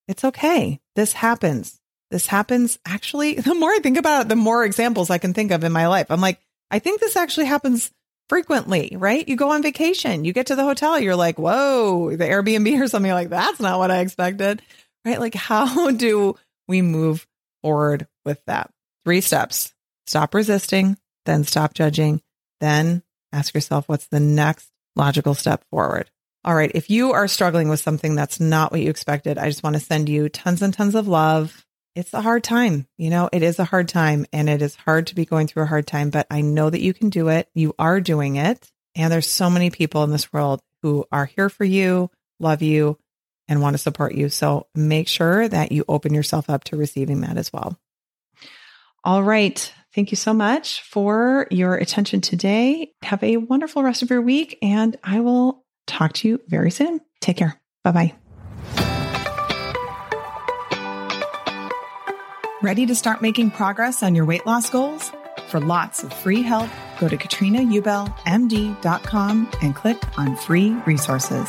It's 0.09 0.25
okay. 0.25 0.81
This 0.95 1.13
happens. 1.13 1.81
This 2.11 2.27
happens 2.27 2.79
actually. 2.87 3.35
The 3.41 3.55
more 3.55 3.71
I 3.71 3.79
think 3.83 3.99
about 3.99 4.23
it, 4.23 4.29
the 4.29 4.37
more 4.37 4.65
examples 4.65 5.11
I 5.11 5.19
can 5.19 5.35
think 5.35 5.51
of 5.51 5.65
in 5.65 5.73
my 5.73 5.87
life. 5.89 6.07
I'm 6.11 6.21
like, 6.21 6.41
I 6.71 6.79
think 6.79 7.01
this 7.01 7.17
actually 7.17 7.47
happens 7.47 7.93
frequently, 8.29 8.95
right? 8.97 9.29
You 9.29 9.37
go 9.37 9.51
on 9.51 9.63
vacation, 9.63 10.25
you 10.25 10.33
get 10.33 10.47
to 10.47 10.57
the 10.57 10.65
hotel, 10.65 10.99
you're 10.99 11.17
like, 11.17 11.39
whoa, 11.39 12.17
the 12.17 12.25
Airbnb 12.25 12.81
or 12.81 12.89
something 12.89 13.13
like 13.13 13.29
that's 13.29 13.61
not 13.61 13.79
what 13.79 13.91
I 13.91 14.01
expected, 14.01 14.63
right? 15.05 15.21
Like, 15.21 15.35
how 15.35 15.91
do 15.91 16.37
we 16.69 16.83
move 16.83 17.27
forward 17.63 18.07
with 18.25 18.45
that? 18.47 18.71
Three 19.05 19.21
steps 19.21 19.73
stop 20.07 20.35
resisting, 20.35 20.99
then 21.25 21.45
stop 21.45 21.75
judging, 21.75 22.21
then 22.61 23.03
ask 23.35 23.55
yourself, 23.55 23.89
what's 23.89 24.07
the 24.07 24.21
next 24.21 24.69
logical 24.97 25.35
step 25.35 25.65
forward? 25.71 26.11
All 26.45 26.55
right. 26.55 26.71
If 26.75 26.91
you 26.91 27.13
are 27.13 27.27
struggling 27.27 27.69
with 27.69 27.81
something 27.81 28.15
that's 28.15 28.39
not 28.39 28.71
what 28.71 28.81
you 28.81 28.91
expected, 28.91 29.39
I 29.39 29.49
just 29.49 29.63
want 29.63 29.75
to 29.77 29.81
send 29.81 30.09
you 30.09 30.29
tons 30.29 30.63
and 30.63 30.75
tons 30.75 30.95
of 30.95 31.09
love 31.09 31.65
it's 31.95 32.13
a 32.13 32.21
hard 32.21 32.43
time. 32.43 32.87
You 32.99 33.11
know, 33.11 33.29
it 33.33 33.43
is 33.43 33.59
a 33.59 33.65
hard 33.65 33.89
time 33.89 34.27
and 34.33 34.49
it 34.49 34.63
is 34.63 34.75
hard 34.75 35.09
to 35.09 35.15
be 35.15 35.25
going 35.25 35.47
through 35.47 35.63
a 35.63 35.67
hard 35.67 35.87
time, 35.87 36.11
but 36.11 36.27
I 36.31 36.41
know 36.41 36.69
that 36.69 36.81
you 36.81 36.93
can 36.93 37.09
do 37.09 37.29
it. 37.29 37.49
You 37.55 37.75
are 37.79 38.01
doing 38.01 38.37
it. 38.37 38.69
And 38.97 39.13
there's 39.13 39.29
so 39.29 39.49
many 39.49 39.71
people 39.71 40.03
in 40.05 40.11
this 40.11 40.33
world 40.33 40.61
who 40.83 41.05
are 41.13 41.27
here 41.27 41.49
for 41.49 41.65
you, 41.65 42.11
love 42.41 42.63
you, 42.63 42.99
and 43.49 43.63
want 43.63 43.75
to 43.75 43.79
support 43.79 44.15
you. 44.15 44.29
So 44.29 44.67
make 44.75 45.09
sure 45.09 45.47
that 45.49 45.73
you 45.73 45.85
open 45.89 46.15
yourself 46.15 46.51
up 46.51 46.65
to 46.65 46.77
receiving 46.77 47.21
that 47.21 47.37
as 47.37 47.53
well. 47.53 47.79
All 49.03 49.23
right. 49.23 49.73
Thank 49.95 50.11
you 50.11 50.17
so 50.17 50.35
much 50.35 50.83
for 50.83 51.47
your 51.51 51.77
attention 51.77 52.21
today. 52.21 52.91
Have 53.03 53.23
a 53.23 53.37
wonderful 53.37 53.85
rest 53.85 54.03
of 54.03 54.11
your 54.11 54.23
week, 54.23 54.59
and 54.61 54.97
I 55.05 55.21
will 55.21 55.65
talk 55.87 56.15
to 56.15 56.29
you 56.29 56.41
very 56.49 56.73
soon. 56.73 57.01
Take 57.21 57.37
care. 57.37 57.61
Bye 57.85 57.93
bye. 57.93 58.13
Ready 62.61 62.87
to 62.87 62.95
start 62.95 63.23
making 63.23 63.51
progress 63.51 64.03
on 64.03 64.15
your 64.15 64.25
weight 64.25 64.47
loss 64.47 64.71
goals? 64.71 65.13
For 65.49 65.61
lots 65.61 66.03
of 66.03 66.11
free 66.13 66.43
help, 66.43 66.71
go 66.99 67.09
to 67.09 67.17
katrinaubelmd.com 67.17 69.51
and 69.63 69.77
click 69.77 70.19
on 70.19 70.37
free 70.37 70.71
resources. 70.87 71.49